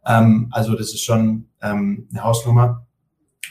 [0.06, 2.85] Ähm, also das ist schon ähm, eine Hausnummer.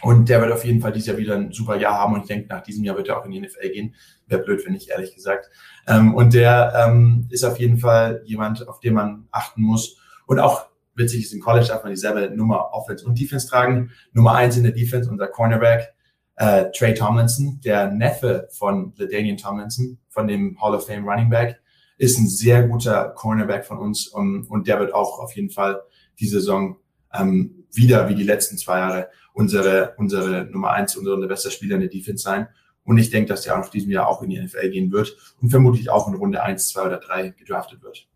[0.03, 2.26] Und der wird auf jeden Fall dieses Jahr wieder ein super Jahr haben und ich
[2.26, 3.95] denke, nach diesem Jahr wird er auch in die NFL gehen.
[4.26, 5.51] Wäre blöd, wenn nicht, ehrlich gesagt.
[5.86, 9.99] Ähm, und der ähm, ist auf jeden Fall jemand, auf den man achten muss.
[10.26, 13.90] Und auch witzig ist, im College darf man dieselbe Nummer Offense und Defense tragen.
[14.12, 15.95] Nummer eins in der Defense, unser Cornerback,
[16.36, 21.61] äh, Trey Tomlinson, der Neffe von LaDainian Tomlinson, von dem Hall of Fame Running Back,
[21.99, 25.82] ist ein sehr guter Cornerback von uns um, und der wird auch auf jeden Fall
[26.18, 26.76] die Saison
[27.12, 31.82] ähm, wieder wie die letzten zwei Jahre unsere, unsere Nummer eins, unsere bester Spieler in
[31.82, 32.49] der Defense sein.
[32.85, 35.16] Und ich denke, dass der auch auf diesem Jahr auch in die NFL gehen wird
[35.41, 38.09] und vermutlich auch in Runde eins, zwei oder drei gedraftet wird.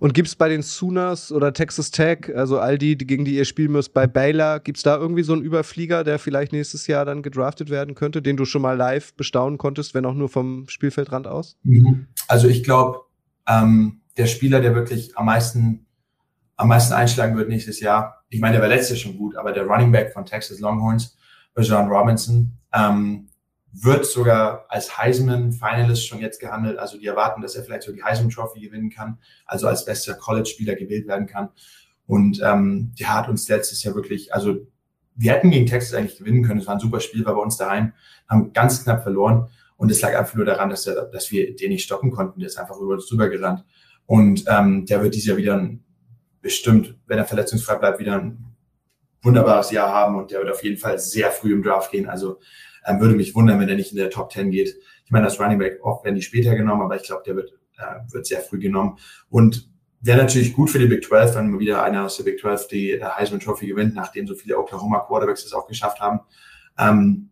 [0.00, 3.44] Und gibt es bei den Sooners oder Texas Tech, also all die, gegen die ihr
[3.44, 7.04] spielen müsst, bei Baylor, gibt es da irgendwie so einen Überflieger, der vielleicht nächstes Jahr
[7.04, 10.66] dann gedraftet werden könnte, den du schon mal live bestaunen konntest, wenn auch nur vom
[10.68, 11.58] Spielfeldrand aus?
[11.64, 12.06] Mhm.
[12.28, 13.00] Also ich glaube,
[13.46, 15.86] ähm, der Spieler, der wirklich am meisten,
[16.58, 19.52] am meisten einschlagen wird nächstes Jahr, ich meine, der war letztes Jahr schon gut, aber
[19.52, 21.16] der Running Back von Texas Longhorns,
[21.56, 23.28] John Robinson, ähm,
[23.72, 26.78] wird sogar als Heisman-Finalist schon jetzt gehandelt.
[26.78, 30.14] Also die erwarten, dass er vielleicht so die Heisman Trophy gewinnen kann, also als bester
[30.14, 31.50] College-Spieler gewählt werden kann.
[32.06, 34.56] Und ähm, der hat uns letztes Jahr wirklich, also
[35.14, 36.60] wir hätten gegen Texas eigentlich gewinnen können.
[36.60, 37.92] Es war ein super Spiel, war bei uns daheim,
[38.28, 39.48] haben ganz knapp verloren.
[39.76, 42.40] Und es lag einfach nur daran, dass, er, dass wir den nicht stoppen konnten.
[42.40, 43.64] Der ist einfach über uns drüber gerannt.
[44.06, 45.84] Und ähm, der wird dieses Jahr wieder ein,
[46.40, 48.44] bestimmt, wenn er verletzungsfrei bleibt, wieder ein
[49.22, 50.16] wunderbares Jahr haben.
[50.16, 52.08] Und der wird auf jeden Fall sehr früh im Draft gehen.
[52.08, 52.38] Also
[52.86, 54.76] ähm, würde mich wundern, wenn er nicht in der Top 10 geht.
[55.04, 57.52] Ich meine, als Running Back oft werden die später genommen, aber ich glaube, der wird,
[57.78, 58.98] äh, wird sehr früh genommen.
[59.28, 59.68] Und
[60.00, 62.68] wäre natürlich gut für die Big 12, wenn mal wieder einer aus der Big 12
[62.68, 66.20] die äh, Heisman Trophy gewinnt, nachdem so viele Oklahoma Quarterbacks das auch geschafft haben.
[66.78, 67.30] Ähm,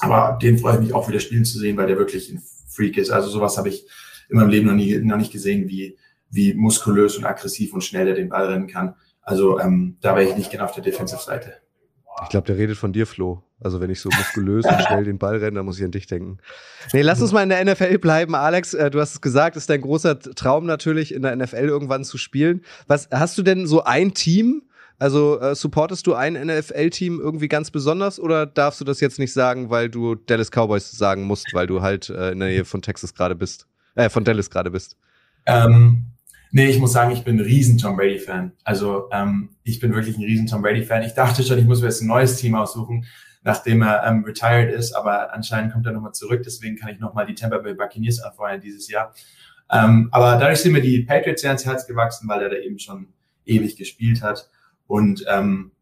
[0.00, 2.96] aber den freue ich mich auch wieder spielen zu sehen, weil der wirklich ein Freak
[2.96, 3.10] ist.
[3.10, 3.86] Also sowas habe ich
[4.28, 5.96] in meinem Leben noch, nie, noch nicht gesehen, wie,
[6.30, 8.94] wie muskulös und aggressiv und schnell er den Ball rennen kann.
[9.22, 11.54] Also ähm, da wäre ich nicht genau auf der Defensive-Seite.
[12.24, 13.42] Ich glaube, der redet von dir, Flo.
[13.60, 16.06] Also wenn ich so muskulös und schnell den Ball renne, dann muss ich an dich
[16.06, 16.38] denken.
[16.92, 18.74] Nee, lass uns mal in der NFL bleiben, Alex.
[18.74, 22.18] Äh, du hast es gesagt, ist dein großer Traum natürlich, in der NFL irgendwann zu
[22.18, 22.62] spielen.
[22.86, 24.62] Was hast du denn so ein Team?
[25.00, 29.32] Also äh, supportest du ein NFL-Team irgendwie ganz besonders oder darfst du das jetzt nicht
[29.32, 32.82] sagen, weil du Dallas Cowboys sagen musst, weil du halt äh, in der Nähe von
[32.82, 34.96] Texas gerade bist, äh, von Dallas gerade bist?
[35.46, 36.06] Ähm,
[36.50, 38.52] Nee, ich muss sagen, ich bin ein riesen Tom Brady-Fan.
[38.64, 41.02] Also ähm, ich bin wirklich ein riesen Tom Brady-Fan.
[41.02, 43.04] Ich dachte schon, ich muss mir jetzt ein neues Team aussuchen,
[43.42, 46.42] nachdem er ähm, retired ist, aber anscheinend kommt er nochmal zurück.
[46.44, 49.14] Deswegen kann ich nochmal die Tampa Bay Buccaneers anfeuern dieses Jahr.
[49.70, 52.78] Ähm, aber dadurch sind mir die Patriots sehr ans Herz gewachsen, weil er da eben
[52.78, 53.08] schon
[53.44, 54.48] ewig gespielt hat.
[54.86, 55.72] Und ähm,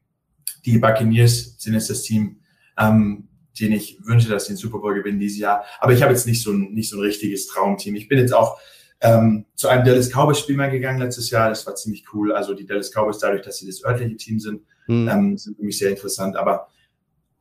[0.64, 2.40] die Buccaneers sind jetzt das Team,
[2.76, 3.28] ähm,
[3.60, 5.64] den ich wünsche, dass sie den Super Bowl gewinnen dieses Jahr.
[5.78, 7.94] Aber ich habe jetzt nicht so ein, nicht so ein richtiges Traumteam.
[7.94, 8.58] Ich bin jetzt auch
[9.00, 11.48] ähm, zu einem Dallas Cowboys Spiel mal gegangen letztes Jahr.
[11.48, 12.32] Das war ziemlich cool.
[12.32, 15.08] Also die Dallas Cowboys, dadurch, dass sie das örtliche Team sind, mhm.
[15.08, 16.36] ähm, sind für mich sehr interessant.
[16.36, 16.68] Aber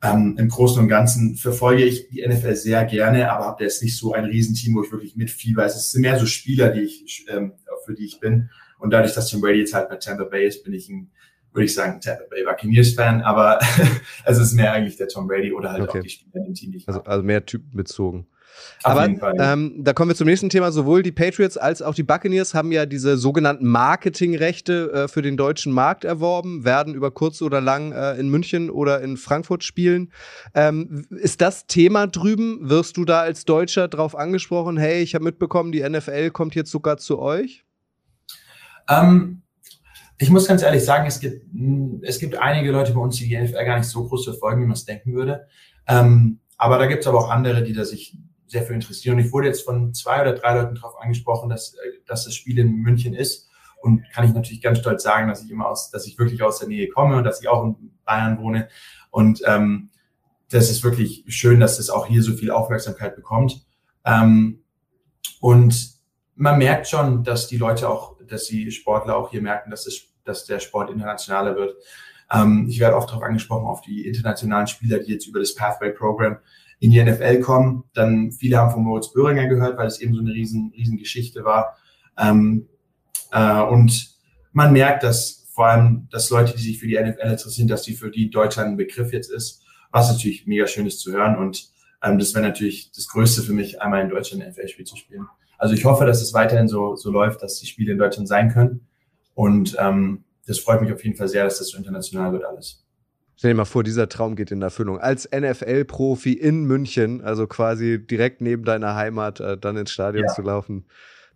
[0.04, 3.98] ähm, im Großen und Ganzen verfolge ich die NFL sehr gerne, aber habe jetzt nicht
[3.98, 5.66] so ein Riesenteam, wo ich wirklich mitfieber.
[5.66, 7.54] Es sind mehr so Spieler, die ich, ähm,
[7.86, 8.50] für die ich bin.
[8.80, 11.12] Und dadurch, dass Tim Brady jetzt halt bei Tampa Bay ist, bin ich ein,
[11.54, 13.60] würde ich sagen, Tampa Bay Buccaneers Fan, aber
[14.26, 16.00] es ist mehr eigentlich der Tom Brady oder halt okay.
[16.00, 18.28] auch die Spieler dem Team, die ich also, also mehr typenbezogen.
[18.84, 19.08] Aber
[19.40, 20.72] ähm, da kommen wir zum nächsten Thema.
[20.72, 25.38] Sowohl die Patriots als auch die Buccaneers haben ja diese sogenannten Marketingrechte äh, für den
[25.38, 30.12] deutschen Markt erworben, werden über kurz oder lang äh, in München oder in Frankfurt spielen.
[30.54, 32.70] Ähm, ist das Thema drüben?
[32.70, 34.78] Wirst du da als Deutscher drauf angesprochen?
[34.78, 37.66] Hey, ich habe mitbekommen, die NFL kommt jetzt sogar zu euch?
[38.90, 39.42] Ähm,
[40.18, 41.46] ich muss ganz ehrlich sagen, es gibt,
[42.04, 44.66] es gibt einige Leute bei uns, die die NFL gar nicht so groß verfolgen, wie
[44.66, 45.48] man es denken würde.
[45.88, 48.18] Ähm, aber da gibt es aber auch andere, die da sich
[48.48, 49.18] sehr für interessieren.
[49.18, 52.36] Und ich wurde jetzt von zwei oder drei Leuten darauf angesprochen, dass, äh, dass das
[52.36, 53.50] Spiel in München ist.
[53.82, 56.60] Und kann ich natürlich ganz stolz sagen, dass ich immer aus, dass ich wirklich aus
[56.60, 58.68] der Nähe komme und dass ich auch in Bayern wohne.
[59.12, 59.92] Und ähm,
[60.50, 63.66] das ist wirklich schön, dass es auch hier so viel Aufmerksamkeit bekommt.
[64.04, 64.64] Ähm,
[65.40, 65.96] und
[66.36, 70.14] man merkt schon, dass die Leute auch, dass die Sportler auch hier merken, dass, es,
[70.24, 71.76] dass der Sport internationaler wird.
[72.32, 75.92] Ähm, ich werde oft darauf angesprochen, auf die internationalen Spieler, die jetzt über das Pathway
[75.92, 76.38] Program
[76.80, 77.84] in die NFL kommen.
[77.94, 81.44] Dann viele haben von Moritz Böhringer gehört, weil es eben so eine riesen, riesen Geschichte
[81.44, 81.78] war.
[82.18, 82.68] Ähm,
[83.32, 84.16] äh, und
[84.52, 87.94] man merkt, dass vor allem, dass Leute, die sich für die NFL interessieren, dass die
[87.94, 91.38] für die Deutschland ein Begriff jetzt ist, was natürlich mega schön ist zu hören.
[91.38, 91.70] Und
[92.04, 95.28] ähm, das wäre natürlich das Größte für mich, einmal in Deutschland ein NFL-Spiel zu spielen.
[95.58, 98.52] Also ich hoffe, dass es weiterhin so, so läuft, dass die Spiele in Deutschland sein
[98.52, 98.88] können.
[99.34, 102.85] Und ähm, das freut mich auf jeden Fall sehr, dass das so international wird alles.
[103.38, 105.00] Stell dir mal vor, dieser Traum geht in Erfüllung.
[105.00, 110.34] Als NFL-Profi in München, also quasi direkt neben deiner Heimat, äh, dann ins Stadion ja.
[110.34, 110.86] zu laufen,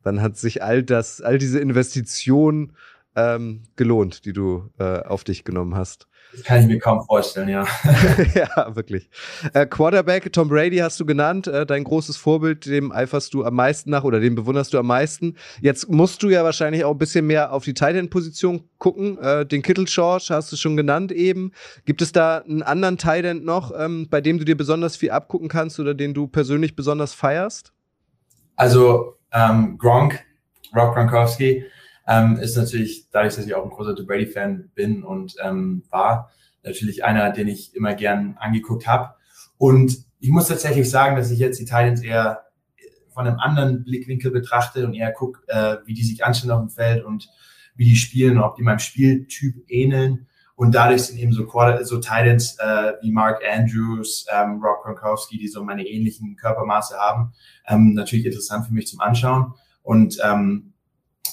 [0.03, 2.73] dann hat sich all das, all diese Investitionen
[3.15, 6.07] ähm, gelohnt, die du äh, auf dich genommen hast.
[6.31, 7.65] Das kann ich mir kaum vorstellen, ja.
[8.35, 9.09] ja, wirklich.
[9.53, 13.55] Äh, Quarterback Tom Brady hast du genannt, äh, dein großes Vorbild, dem eiferst du am
[13.55, 15.35] meisten nach oder dem bewunderst du am meisten.
[15.61, 19.17] Jetzt musst du ja wahrscheinlich auch ein bisschen mehr auf die Tight End Position gucken.
[19.17, 21.51] Äh, den Kittle George hast du schon genannt eben.
[21.85, 25.09] Gibt es da einen anderen Tight End noch, ähm, bei dem du dir besonders viel
[25.09, 27.73] abgucken kannst oder den du persönlich besonders feierst?
[28.55, 30.23] Also ähm, Gronk,
[30.75, 31.65] Rob Gronkowski,
[32.09, 36.31] ähm, ist natürlich, dadurch, dass ich auch ein großer Brady-Fan bin und ähm, war,
[36.63, 39.13] natürlich einer, den ich immer gern angeguckt habe.
[39.57, 42.45] Und ich muss tatsächlich sagen, dass ich jetzt die Titans eher
[43.13, 46.69] von einem anderen Blickwinkel betrachte und eher gucke, äh, wie die sich anstellen auf dem
[46.69, 47.29] Feld und
[47.75, 50.27] wie die spielen und ob die meinem Spieltyp ähneln.
[50.55, 51.47] Und dadurch sind eben so,
[51.83, 57.33] so Titans äh, wie Mark Andrews, ähm, Rob Gronkowski, die so meine ähnlichen Körpermaße haben,
[57.67, 59.53] ähm, natürlich interessant für mich zum Anschauen.
[59.83, 60.73] Und ähm,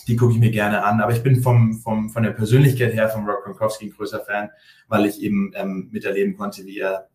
[0.04, 1.00] die gucke ich mir gerne an.
[1.00, 4.50] Aber ich bin vom, vom, von der Persönlichkeit her von Rob Gronkowski ein größer Fan,
[4.88, 7.08] weil ich eben ähm, miterleben konnte, wie er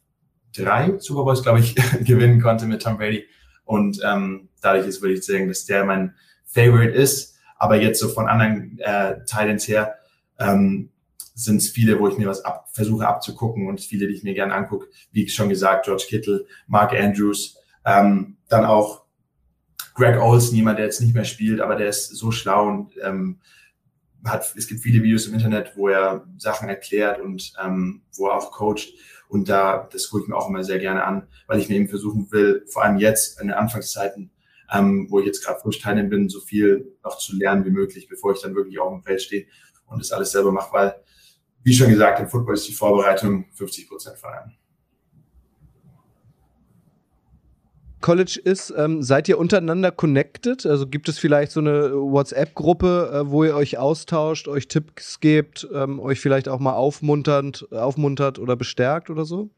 [0.55, 1.75] drei Super Bowls, glaube ich,
[2.05, 3.25] gewinnen konnte mit Tom Brady.
[3.63, 6.15] Und ähm, dadurch ist, würde ich sagen, dass der mein
[6.45, 7.37] Favorite ist.
[7.57, 9.95] Aber jetzt so von anderen äh, Titans her
[10.39, 10.89] ähm,
[11.35, 14.33] sind es viele, wo ich mir was ab, versuche abzugucken und viele, die ich mir
[14.33, 14.87] gerne angucke.
[15.11, 19.00] Wie schon gesagt, George Kittle, Mark Andrews, ähm, dann auch
[19.93, 23.39] Greg Olsen, jemand, der jetzt nicht mehr spielt, aber der ist so schlau und ähm,
[24.23, 28.35] hat, es gibt viele Videos im Internet, wo er Sachen erklärt und ähm, wo er
[28.35, 28.93] auch coacht.
[29.27, 31.87] Und da, das gucke ich mir auch immer sehr gerne an, weil ich mir eben
[31.87, 34.31] versuchen will, vor allem jetzt in den Anfangszeiten,
[34.71, 38.07] ähm, wo ich jetzt gerade frisch teilnehmen bin, so viel noch zu lernen wie möglich,
[38.07, 39.45] bevor ich dann wirklich auf dem Feld stehe
[39.87, 40.95] und das alles selber mache, weil,
[41.63, 44.51] wie schon gesagt, im Football ist die Vorbereitung 50 Prozent vor allem.
[48.01, 50.65] College ist, ähm, seid ihr untereinander connected?
[50.65, 55.67] Also gibt es vielleicht so eine WhatsApp-Gruppe, äh, wo ihr euch austauscht, euch Tipps gebt,
[55.73, 59.49] ähm, euch vielleicht auch mal aufmunternd, aufmuntert oder bestärkt oder so?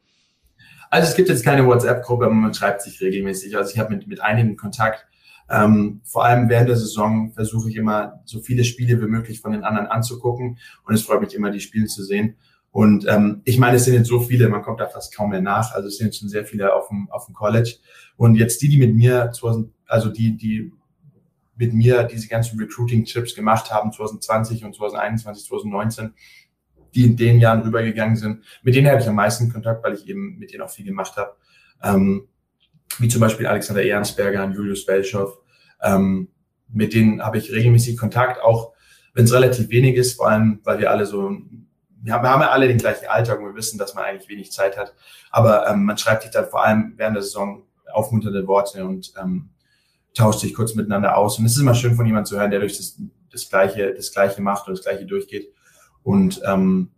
[0.90, 3.58] Also es gibt jetzt keine WhatsApp-Gruppe, man schreibt sich regelmäßig.
[3.58, 5.08] Also ich habe mit, mit einigen Kontakt.
[5.50, 9.52] Ähm, vor allem während der Saison versuche ich immer so viele Spiele wie möglich von
[9.52, 12.36] den anderen anzugucken und es freut mich immer, die Spiele zu sehen.
[12.74, 15.42] Und ähm, ich meine, es sind jetzt so viele, man kommt da fast kaum mehr
[15.42, 15.76] nach.
[15.76, 17.76] Also es sind schon sehr viele auf dem, auf dem College.
[18.18, 19.32] Und jetzt die, die mit mir,
[19.86, 20.74] also die, die
[21.56, 26.14] mit mir diese ganzen Recruiting-Trips gemacht haben, 2020 und 2021, 2019,
[26.96, 30.08] die in den Jahren rübergegangen sind, mit denen habe ich am meisten Kontakt, weil ich
[30.08, 31.36] eben mit denen auch viel gemacht habe.
[31.84, 32.28] Ähm,
[32.98, 35.38] wie zum Beispiel Alexander Ehrensberger und Julius Belschow.
[35.84, 36.30] Ähm,
[36.70, 38.74] mit denen habe ich regelmäßig Kontakt, auch
[39.14, 41.38] wenn es relativ wenig ist, vor allem, weil wir alle so
[42.04, 44.30] wir haben, wir haben ja alle den gleichen Alltag und wir wissen, dass man eigentlich
[44.30, 44.94] wenig Zeit hat.
[45.32, 49.50] Aber ähm, man schreibt sich dann vor allem während der Saison aufmunternde Worte und ähm,
[50.14, 51.40] tauscht sich kurz miteinander aus.
[51.40, 53.00] Und es ist immer schön von jemandem zu hören, der durch das,
[53.32, 55.54] das Gleiche, das Gleiche macht und das Gleiche durchgeht.
[56.04, 56.92] Und ähm,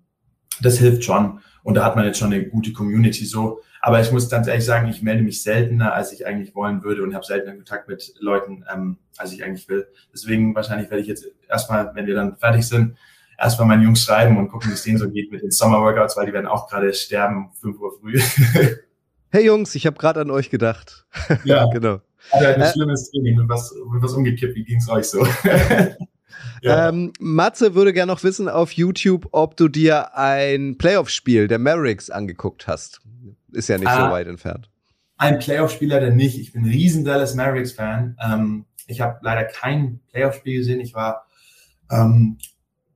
[0.62, 1.39] das hilft schon.
[1.64, 3.62] Und da hat man jetzt schon eine gute Community so.
[3.82, 7.03] Aber ich muss ganz ehrlich sagen, ich melde mich seltener, als ich eigentlich wollen würde
[7.03, 9.88] und habe seltener Kontakt mit Leuten, ähm, als ich eigentlich will.
[10.12, 12.97] Deswegen wahrscheinlich werde ich jetzt erstmal, wenn wir dann fertig sind,
[13.38, 16.26] erstmal meinen Jungs schreiben und gucken, wie es denen so geht mit den Summer-Workouts, weil
[16.26, 18.20] die werden auch gerade sterben, 5 Uhr früh.
[19.30, 21.06] hey Jungs, ich habe gerade an euch gedacht.
[21.44, 22.02] Ja, genau.
[22.32, 24.56] Also ein äh, schlimmes Training und was, was umgekippt.
[24.56, 25.26] Wie ging es euch so?
[26.62, 26.90] ja.
[26.90, 32.10] ähm, Matze würde gerne noch wissen auf YouTube, ob du dir ein Playoff-Spiel der Mavericks
[32.10, 33.02] angeguckt hast.
[33.52, 34.70] Ist ja nicht ah, so weit entfernt.
[35.18, 36.40] Ein Playoff-Spieler denn nicht.
[36.40, 38.18] Ich bin ein riesen Dallas Mavericks-Fan.
[38.22, 40.80] Ähm, ich habe leider kein Playoff-Spiel gesehen.
[40.80, 41.28] Ich war
[41.92, 42.38] ähm,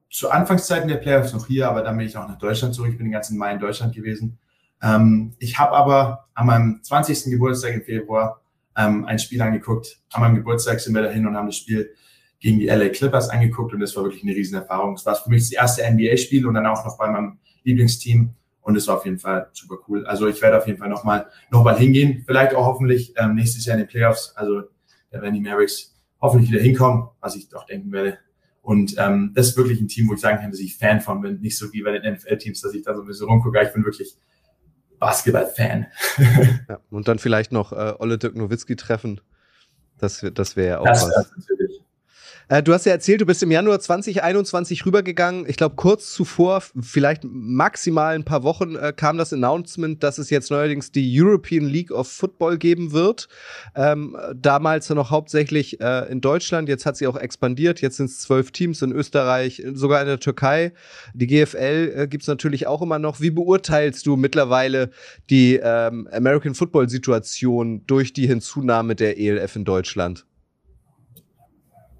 [0.10, 2.92] zu Anfangszeiten der Playoffs noch hier, aber dann bin ich auch nach Deutschland zurück.
[2.92, 4.40] Ich bin den ganzen Mai in Deutschland gewesen.
[4.82, 7.26] Ähm, ich habe aber an meinem 20.
[7.32, 8.42] Geburtstag im Februar
[8.76, 10.00] ähm, ein Spiel angeguckt.
[10.12, 11.94] An meinem Geburtstag sind wir dahin und haben das Spiel
[12.40, 14.94] gegen die LA Clippers angeguckt und das war wirklich eine riesen Erfahrung.
[14.94, 18.76] Es war für mich das erste NBA-Spiel und dann auch noch bei meinem Lieblingsteam und
[18.78, 20.06] es war auf jeden Fall super cool.
[20.06, 23.66] Also ich werde auf jeden Fall nochmal noch mal hingehen, vielleicht auch hoffentlich ähm, nächstes
[23.66, 24.34] Jahr in den Playoffs.
[24.36, 24.64] Also
[25.12, 28.20] da werden die Mavericks hoffentlich wieder hinkommen, was ich doch denken werde.
[28.70, 31.22] Und ähm, das ist wirklich ein Team, wo ich sagen kann, dass ich Fan von
[31.22, 31.42] bin.
[31.42, 33.60] Nicht so wie bei den NFL-Teams, dass ich da so ein bisschen rumgucke.
[33.64, 34.16] Ich bin wirklich
[35.00, 35.88] Basketball-Fan.
[36.70, 39.22] ja, und dann vielleicht noch äh, Olle Dirk Nowitzki treffen.
[39.98, 41.32] Das, das wäre ja auch das, was.
[41.36, 41.59] Das
[42.50, 45.46] äh, du hast ja erzählt, du bist im Januar 2021 rübergegangen.
[45.48, 50.32] Ich glaube, kurz zuvor, vielleicht maximal ein paar Wochen, äh, kam das Announcement, dass es
[50.32, 53.28] jetzt neuerdings die European League of Football geben wird.
[53.76, 56.68] Ähm, damals noch hauptsächlich äh, in Deutschland.
[56.68, 57.82] Jetzt hat sie auch expandiert.
[57.82, 60.74] Jetzt sind es zwölf Teams in Österreich, sogar in der Türkei.
[61.14, 63.22] Die GFL äh, gibt es natürlich auch immer noch.
[63.22, 64.90] Wie beurteilst du mittlerweile
[65.30, 70.26] die ähm, American Football Situation durch die Hinzunahme der ELF in Deutschland?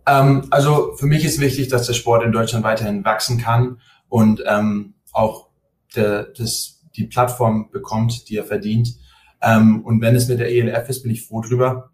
[0.06, 4.44] Ähm, also für mich ist wichtig, dass der Sport in Deutschland weiterhin wachsen kann und
[4.48, 5.50] ähm, auch
[5.96, 8.96] der, das, die Plattform bekommt, die er verdient.
[9.42, 11.92] Ähm, und wenn es mit der ELF ist, bin ich froh drüber.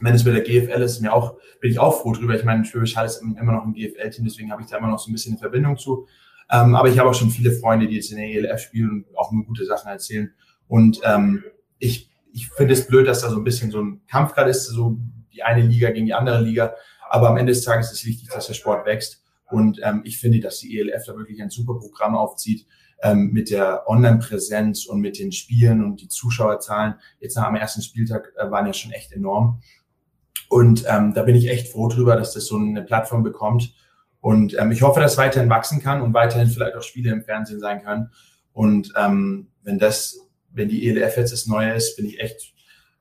[0.00, 2.34] Wenn es mit der GFL ist, mir auch, bin ich auch froh drüber.
[2.34, 4.98] Ich meine, Schwäbisch Hall ist immer noch ein GFL-Team, deswegen habe ich da immer noch
[4.98, 6.06] so ein bisschen eine Verbindung zu.
[6.50, 9.16] Ähm, aber ich habe auch schon viele Freunde, die jetzt in der ELF spielen und
[9.16, 10.32] auch nur gute Sachen erzählen.
[10.66, 11.44] Und ähm,
[11.78, 14.66] ich, ich finde es blöd, dass da so ein bisschen so ein Kampf gerade ist,
[14.66, 14.98] so
[15.32, 16.74] die eine Liga gegen die andere Liga.
[17.12, 19.22] Aber am Ende des Tages ist es wichtig, dass der Sport wächst.
[19.50, 22.66] Und ähm, ich finde, dass die ELF da wirklich ein super Programm aufzieht
[23.02, 26.94] ähm, mit der Online-Präsenz und mit den Spielen und die Zuschauerzahlen.
[27.20, 29.60] Jetzt nach dem ersten Spieltag äh, waren ja schon echt enorm.
[30.48, 33.74] Und ähm, da bin ich echt froh drüber, dass das so eine Plattform bekommt.
[34.20, 37.60] Und ähm, ich hoffe, dass weiterhin wachsen kann und weiterhin vielleicht auch Spiele im Fernsehen
[37.60, 38.10] sein können.
[38.54, 40.18] Und ähm, wenn das,
[40.50, 42.54] wenn die ELF jetzt das Neue ist, bin ich echt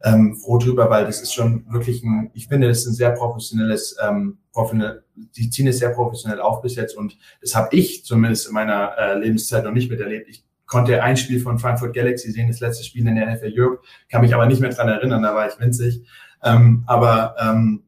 [0.04, 3.12] ähm, froh drüber, weil das ist schon wirklich ein, ich finde, das ist ein sehr
[3.12, 8.04] professionelles, ähm, professionell, die ziehen es sehr professionell auf bis jetzt und das habe ich
[8.06, 10.28] zumindest in meiner äh, Lebenszeit noch nicht miterlebt.
[10.30, 13.84] Ich konnte ein Spiel von Frankfurt Galaxy sehen, das letzte Spiel in der NFL Europe,
[14.10, 16.02] kann mich aber nicht mehr dran erinnern, da war ich winzig.
[16.44, 17.84] Ähm, aber ähm,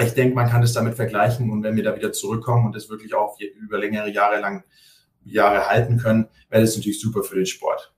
[0.00, 2.88] ich denke, man kann das damit vergleichen und wenn wir da wieder zurückkommen und das
[2.88, 4.64] wirklich auch über längere Jahre lang
[5.24, 7.92] Jahre halten können, wäre das natürlich super für den Sport.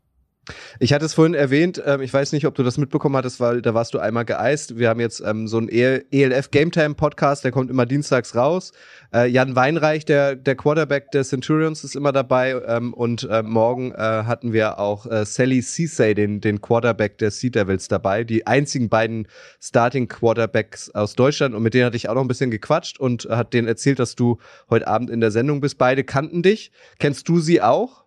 [0.83, 3.61] Ich hatte es vorhin erwähnt, ähm, ich weiß nicht, ob du das mitbekommen hattest, weil
[3.61, 4.79] da warst du einmal geeist.
[4.79, 8.73] Wir haben jetzt ähm, so einen ELF Game Time Podcast, der kommt immer dienstags raus.
[9.13, 12.57] Äh, Jan Weinreich, der, der Quarterback der Centurions, ist immer dabei.
[12.67, 17.31] Ähm, und äh, morgen äh, hatten wir auch äh, Sally Ceesay, den, den Quarterback der
[17.31, 18.25] Sea Devils, dabei.
[18.25, 19.29] Die einzigen beiden
[19.61, 21.55] Starting Quarterbacks aus Deutschland.
[21.55, 24.15] Und mit denen hatte ich auch noch ein bisschen gequatscht und hat denen erzählt, dass
[24.15, 24.39] du
[24.71, 25.77] heute Abend in der Sendung bist.
[25.77, 26.73] Beide kannten dich.
[26.99, 28.05] Kennst du sie auch?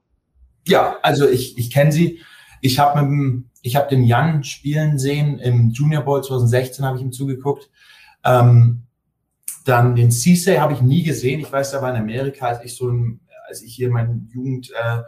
[0.67, 2.19] Ja, also ich, ich kenne sie.
[2.63, 7.11] Ich habe ich hab den Jan spielen sehen im Junior Bowl 2016, habe ich ihm
[7.11, 7.69] zugeguckt.
[8.23, 8.83] Ähm,
[9.65, 11.41] dann den Cisse habe ich nie gesehen.
[11.41, 12.89] Ich weiß, er war in Amerika, als ich so,
[13.49, 15.01] als ich hier meine Jugend, äh,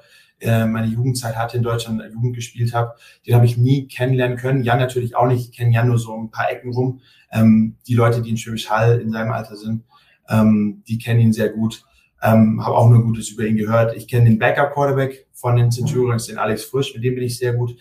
[0.45, 2.95] äh, meine Jugendzeit hatte in Deutschland, Jugend gespielt habe.
[3.25, 4.63] Den habe ich nie kennenlernen können.
[4.63, 5.49] Jan natürlich auch nicht.
[5.49, 6.99] Ich kenne Jan nur so ein paar Ecken rum.
[7.31, 9.85] Ähm, die Leute, die in Schwäbisch Hall in seinem Alter sind,
[10.27, 11.85] ähm, die kennen ihn sehr gut.
[12.25, 13.95] Ähm, habe auch nur Gutes über ihn gehört.
[13.95, 17.53] Ich kenne den Backup-Quarterback von den Centurions, den Alex Frisch, mit dem bin ich sehr
[17.53, 17.77] gut.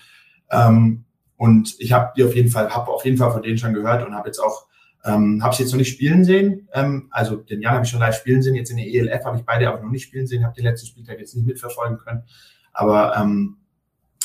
[0.51, 1.05] Ähm,
[1.37, 4.07] und ich habe die auf jeden Fall, habe auf jeden Fall von denen schon gehört
[4.07, 4.67] und habe jetzt auch,
[5.05, 6.69] ähm, habe es jetzt noch nicht spielen sehen.
[6.75, 8.55] Ähm, also den Jan habe ich schon live spielen sehen.
[8.55, 10.45] Jetzt in der ELF habe ich beide aber noch nicht spielen sehen.
[10.45, 12.25] Habe den letzten Spieltag jetzt nicht mitverfolgen können.
[12.73, 13.57] Aber ähm,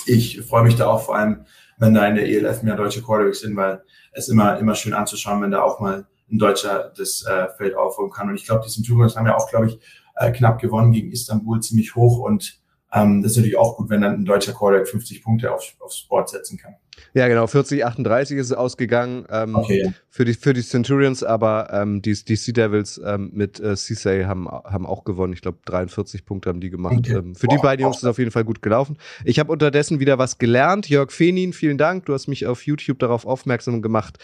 [0.06, 1.46] ich freue mich da auch vor allem,
[1.78, 5.42] wenn da in der ELF mehr deutsche Quarterbacks sind, weil es immer immer schön anzuschauen,
[5.42, 8.30] wenn da auch mal ein Deutscher das äh, Feld aufholen kann.
[8.30, 9.80] Und ich glaube, die Centurions haben ja auch, glaube ich,
[10.20, 12.60] äh, knapp gewonnen gegen Istanbul, ziemlich hoch und
[12.92, 16.04] ähm, das ist natürlich auch gut, wenn dann ein deutscher Quarterback 50 Punkte auf, aufs
[16.08, 16.76] Board setzen kann.
[17.14, 19.94] Ja, genau, 40, 38 ist es ausgegangen ähm, okay.
[20.10, 24.26] für, die, für die Centurions, aber ähm, die, die Sea Devils ähm, mit äh, Cissay
[24.26, 25.34] haben, haben auch gewonnen.
[25.34, 26.98] Ich glaube, 43 Punkte haben die gemacht.
[27.00, 27.18] Okay.
[27.18, 28.98] Ähm, für Boah, die beiden Jungs ist es auf jeden Fall gut gelaufen.
[29.24, 30.90] Ich habe unterdessen wieder was gelernt.
[30.90, 32.06] Jörg Fenin, vielen Dank.
[32.06, 34.18] Du hast mich auf YouTube darauf aufmerksam gemacht.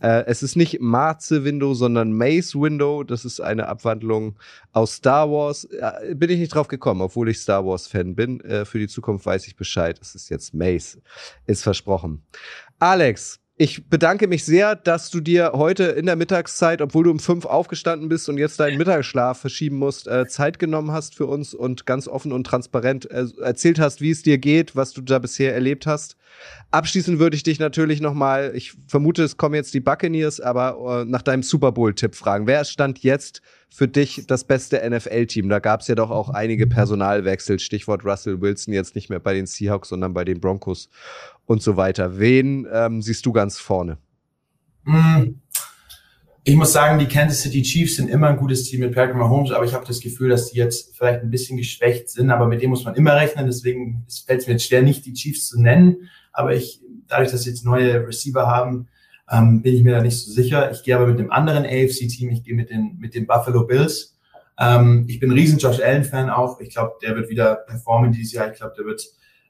[0.00, 3.04] Äh, es ist nicht Marze Window, sondern Maze Window.
[3.04, 4.36] Das ist eine Abwandlung
[4.72, 5.64] aus Star Wars.
[5.64, 8.40] Äh, bin ich nicht drauf gekommen, obwohl ich Star Wars-Fan bin.
[8.40, 9.98] Äh, für die Zukunft weiß ich Bescheid.
[10.00, 11.00] Es ist jetzt Maze.
[11.46, 12.21] Ist versprochen.
[12.78, 17.20] Alex, ich bedanke mich sehr, dass du dir heute in der Mittagszeit, obwohl du um
[17.20, 21.52] fünf aufgestanden bist und jetzt deinen Mittagsschlaf verschieben musst, äh, Zeit genommen hast für uns
[21.54, 25.18] und ganz offen und transparent äh, erzählt hast, wie es dir geht, was du da
[25.18, 26.16] bisher erlebt hast.
[26.70, 31.04] Abschließend würde ich dich natürlich nochmal, ich vermute, es kommen jetzt die Buccaneers, aber äh,
[31.04, 32.46] nach deinem Super Bowl-Tipp fragen.
[32.46, 33.42] Wer stand jetzt
[33.72, 35.48] für dich das beste NFL-Team?
[35.48, 39.32] Da gab es ja doch auch einige Personalwechsel, Stichwort Russell Wilson, jetzt nicht mehr bei
[39.32, 40.90] den Seahawks, sondern bei den Broncos
[41.46, 42.18] und so weiter.
[42.18, 43.98] Wen ähm, siehst du ganz vorne?
[44.84, 45.40] Hm.
[46.44, 49.52] Ich muss sagen, die Kansas City Chiefs sind immer ein gutes Team mit Patrick Mahomes,
[49.52, 52.60] aber ich habe das Gefühl, dass die jetzt vielleicht ein bisschen geschwächt sind, aber mit
[52.60, 53.46] dem muss man immer rechnen.
[53.46, 56.08] Deswegen fällt es mir jetzt schwer, nicht die Chiefs zu nennen.
[56.32, 58.88] Aber ich, dadurch, dass sie jetzt neue Receiver haben,
[59.32, 60.70] ähm, bin ich mir da nicht so sicher.
[60.70, 64.18] Ich gehe aber mit dem anderen AFC-Team, ich gehe mit den, mit den Buffalo Bills.
[64.58, 66.60] Ähm, ich bin ein riesen Josh Allen-Fan auch.
[66.60, 68.52] Ich glaube, der wird wieder performen dieses Jahr.
[68.52, 69.02] Ich glaube, der wird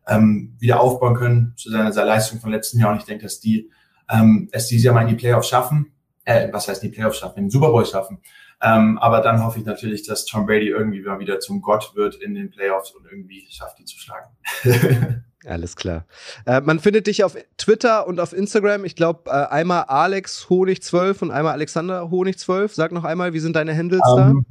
[0.07, 2.93] ähm, wieder aufbauen können zu seiner, seiner Leistung vom letzten Jahr.
[2.93, 3.71] Und ich denke, dass die
[4.09, 5.93] ähm, es dieses Jahr mal in die Playoffs schaffen.
[6.25, 7.39] Äh, was heißt die Playoffs schaffen?
[7.39, 8.21] In den Super Bowl schaffen.
[8.63, 12.15] Ähm, aber dann hoffe ich natürlich, dass Tom Brady irgendwie mal wieder zum Gott wird
[12.15, 14.31] in den Playoffs und irgendwie schafft, die zu schlagen.
[15.45, 16.07] Alles klar.
[16.47, 18.85] Äh, man findet dich auf Twitter und auf Instagram.
[18.85, 22.75] Ich glaube, äh, einmal Alex Honig 12 und einmal Alexander Honig 12.
[22.75, 24.31] Sag noch einmal, wie sind deine Handles um, da?
[24.31, 24.47] Ähm,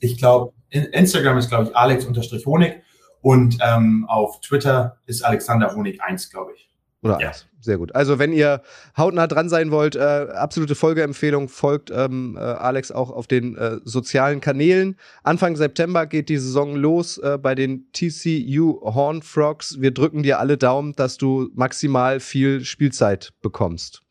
[0.00, 2.82] ich glaube, Instagram ist, glaube ich, Alex-Honig
[3.20, 6.70] und ähm, auf Twitter ist Alexander Honig 1, glaube ich.
[7.04, 7.32] Oder ja.
[7.64, 7.94] Sehr gut.
[7.94, 8.60] Also, wenn ihr
[8.96, 13.78] hautnah dran sein wollt, äh, absolute Folgeempfehlung, folgt ähm, äh, Alex auch auf den äh,
[13.84, 14.96] sozialen Kanälen.
[15.22, 19.80] Anfang September geht die Saison los äh, bei den TCU Horn Frogs.
[19.80, 24.02] Wir drücken dir alle Daumen, dass du maximal viel Spielzeit bekommst.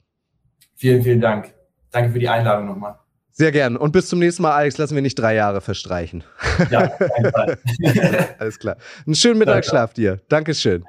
[0.76, 1.54] Vielen, vielen Dank.
[1.91, 2.98] Danke für die Einladung nochmal.
[3.30, 3.78] Sehr gern.
[3.78, 6.24] Und bis zum nächsten Mal, Alex, lassen wir nicht drei Jahre verstreichen.
[6.72, 7.58] Ja, Fall.
[8.39, 8.78] Alles klar.
[9.06, 10.22] Einen schönen Mittagsschlaf dir.
[10.28, 10.84] Dankeschön.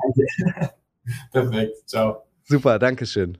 [0.55, 0.71] Danke.
[1.33, 1.89] Perfekt.
[1.89, 2.25] Ciao.
[2.45, 3.39] Super, Dankeschön.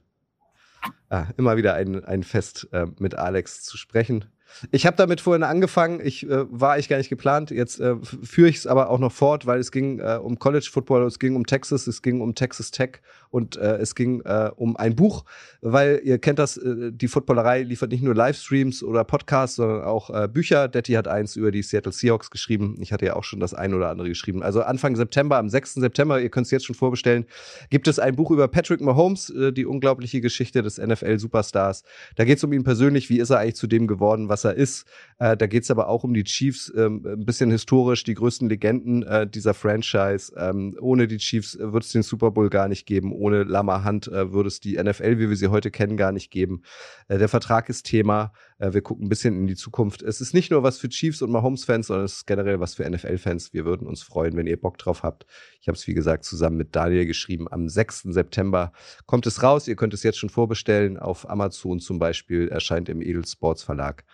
[1.09, 4.27] Ah, immer wieder ein, ein Fest äh, mit Alex zu sprechen.
[4.71, 6.01] Ich habe damit vorhin angefangen.
[6.05, 7.51] Ich äh, war eigentlich gar nicht geplant.
[7.51, 10.69] Jetzt äh, führe ich es aber auch noch fort, weil es ging äh, um College
[10.71, 13.01] Football, es ging um Texas, es ging um Texas Tech
[13.35, 15.25] und äh, es ging äh, um ein Buch,
[15.61, 20.09] weil ihr kennt das, äh, die Footballerei liefert nicht nur Livestreams oder Podcasts, sondern auch
[20.11, 20.69] äh, Bücher.
[20.69, 22.77] Detti hat eins über die Seattle Seahawks geschrieben.
[22.79, 24.45] Ich hatte ja auch schon das ein oder andere geschrieben.
[24.45, 25.75] Also Anfang September, am 6.
[25.75, 27.27] September, ihr könnt es jetzt schon vorbestellen,
[27.71, 31.83] gibt es ein Buch über Patrick Mahomes, äh, die unglaubliche Geschichte des NFL-Superstars.
[32.15, 34.55] Da geht es um ihn persönlich, wie ist er eigentlich zu dem geworden, was er
[34.55, 34.87] ist.
[35.19, 38.49] Äh, da geht es aber auch um die Chiefs, ähm, ein bisschen historisch, die größten
[38.49, 40.33] Legenden äh, dieser Franchise.
[40.37, 44.07] Ähm, ohne die Chiefs wird es den Super Bowl gar nicht geben ohne Lama Hand
[44.09, 46.61] äh, würde es die NFL, wie wir sie heute kennen, gar nicht geben.
[47.09, 48.33] Äh, der Vertrag ist Thema.
[48.59, 50.03] Äh, wir gucken ein bisschen in die Zukunft.
[50.03, 52.89] Es ist nicht nur was für Chiefs und Mahomes-Fans, sondern es ist generell was für
[52.89, 53.55] NFL-Fans.
[53.55, 55.25] Wir würden uns freuen, wenn ihr Bock drauf habt.
[55.63, 57.51] Ich habe es, wie gesagt, zusammen mit Daniel geschrieben.
[57.51, 58.03] Am 6.
[58.11, 58.73] September
[59.07, 59.69] kommt es raus.
[59.69, 60.99] Ihr könnt es jetzt schon vorbestellen.
[60.99, 64.05] Auf Amazon zum Beispiel erscheint im Edel Sports Verlag.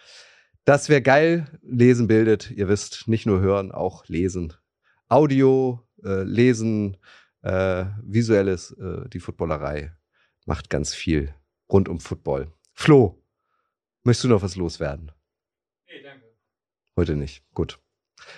[0.65, 1.59] Das wäre geil.
[1.63, 2.53] Lesen bildet.
[2.53, 4.53] Ihr wisst, nicht nur hören, auch lesen.
[5.09, 6.97] Audio, äh, lesen,
[7.43, 9.93] äh, visuelles, äh, die Footballerei
[10.47, 11.35] macht ganz viel
[11.71, 12.53] rund um Football.
[12.73, 13.23] Flo,
[14.03, 15.13] möchtest du noch was loswerden?
[15.87, 16.27] Nee, danke.
[16.97, 17.45] Heute nicht.
[17.55, 17.79] Gut.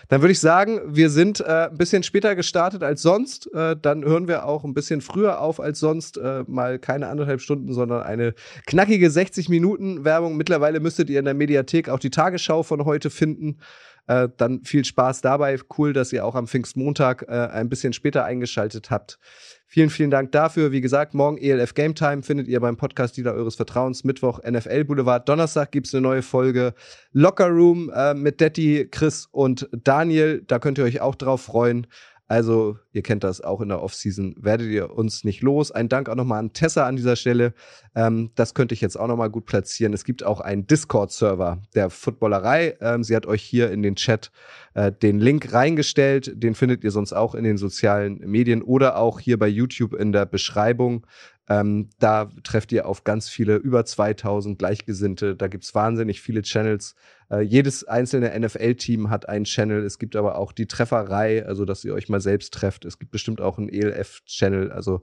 [0.09, 3.53] Dann würde ich sagen, wir sind äh, ein bisschen später gestartet als sonst.
[3.53, 6.17] Äh, dann hören wir auch ein bisschen früher auf als sonst.
[6.17, 8.35] Äh, mal keine anderthalb Stunden, sondern eine
[8.67, 10.37] knackige 60 Minuten Werbung.
[10.37, 13.59] Mittlerweile müsstet ihr in der Mediathek auch die Tagesschau von heute finden.
[14.07, 15.59] Äh, dann viel Spaß dabei.
[15.79, 19.19] Cool, dass ihr auch am Pfingstmontag äh, ein bisschen später eingeschaltet habt.
[19.67, 20.71] Vielen, vielen Dank dafür.
[20.71, 24.05] Wie gesagt, morgen ELF Game Time findet ihr beim Podcast-Dealer eures Vertrauens.
[24.05, 25.27] Mittwoch NFL Boulevard.
[25.27, 26.75] Donnerstag gibt's eine neue Folge
[27.13, 30.43] Locker Room äh, mit Detti, Chris und Daniel.
[30.47, 31.87] Da könnt ihr euch auch drauf freuen.
[32.33, 35.71] Also, ihr kennt das auch in der Offseason, werdet ihr uns nicht los.
[35.71, 37.53] Ein Dank auch nochmal an Tessa an dieser Stelle.
[37.95, 39.93] Ähm, das könnte ich jetzt auch nochmal gut platzieren.
[39.93, 42.79] Es gibt auch einen Discord-Server der Footballerei.
[42.81, 44.31] Ähm, sie hat euch hier in den Chat
[44.73, 46.33] äh, den Link reingestellt.
[46.35, 50.13] Den findet ihr sonst auch in den sozialen Medien oder auch hier bei YouTube in
[50.13, 51.07] der Beschreibung.
[51.49, 55.35] Ähm, da trefft ihr auf ganz viele, über 2000 Gleichgesinnte.
[55.35, 56.95] Da gibt's wahnsinnig viele Channels.
[57.31, 59.85] Äh, jedes einzelne NFL-Team hat einen Channel.
[59.85, 62.85] Es gibt aber auch die Trefferei, also dass ihr euch mal selbst trefft.
[62.85, 64.71] Es gibt bestimmt auch einen ELF-Channel.
[64.71, 65.03] Also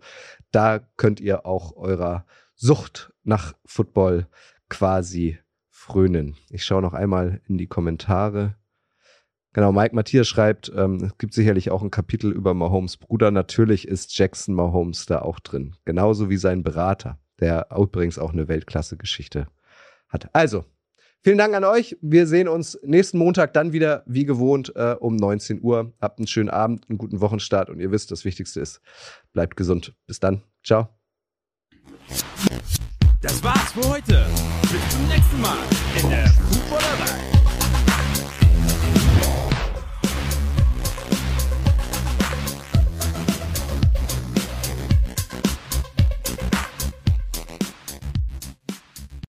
[0.52, 2.26] da könnt ihr auch eurer
[2.56, 4.28] Sucht nach Football
[4.70, 6.36] quasi frönen.
[6.50, 8.56] Ich schaue noch einmal in die Kommentare.
[9.54, 13.32] Genau, Mike Matthias schreibt, ähm, es gibt sicherlich auch ein Kapitel über Mahomes Bruder.
[13.32, 15.76] Natürlich ist Jackson Mahomes da auch drin.
[15.86, 19.47] Genauso wie sein Berater, der übrigens auch eine Weltklasse-Geschichte
[20.08, 20.30] hat.
[20.34, 20.66] Also,
[21.22, 21.97] vielen Dank an euch.
[22.02, 25.93] Wir sehen uns nächsten Montag dann wieder, wie gewohnt, äh, um 19 Uhr.
[26.00, 28.82] Habt einen schönen Abend, einen guten Wochenstart und ihr wisst, das Wichtigste ist,
[29.34, 29.95] bleibt gesund.
[30.06, 30.43] Bis dann.
[30.64, 30.89] Ciao.
[33.22, 34.28] Das war's für heute.
[34.62, 35.58] Bis zum nächsten Mal
[36.02, 37.39] in der Fußballerei.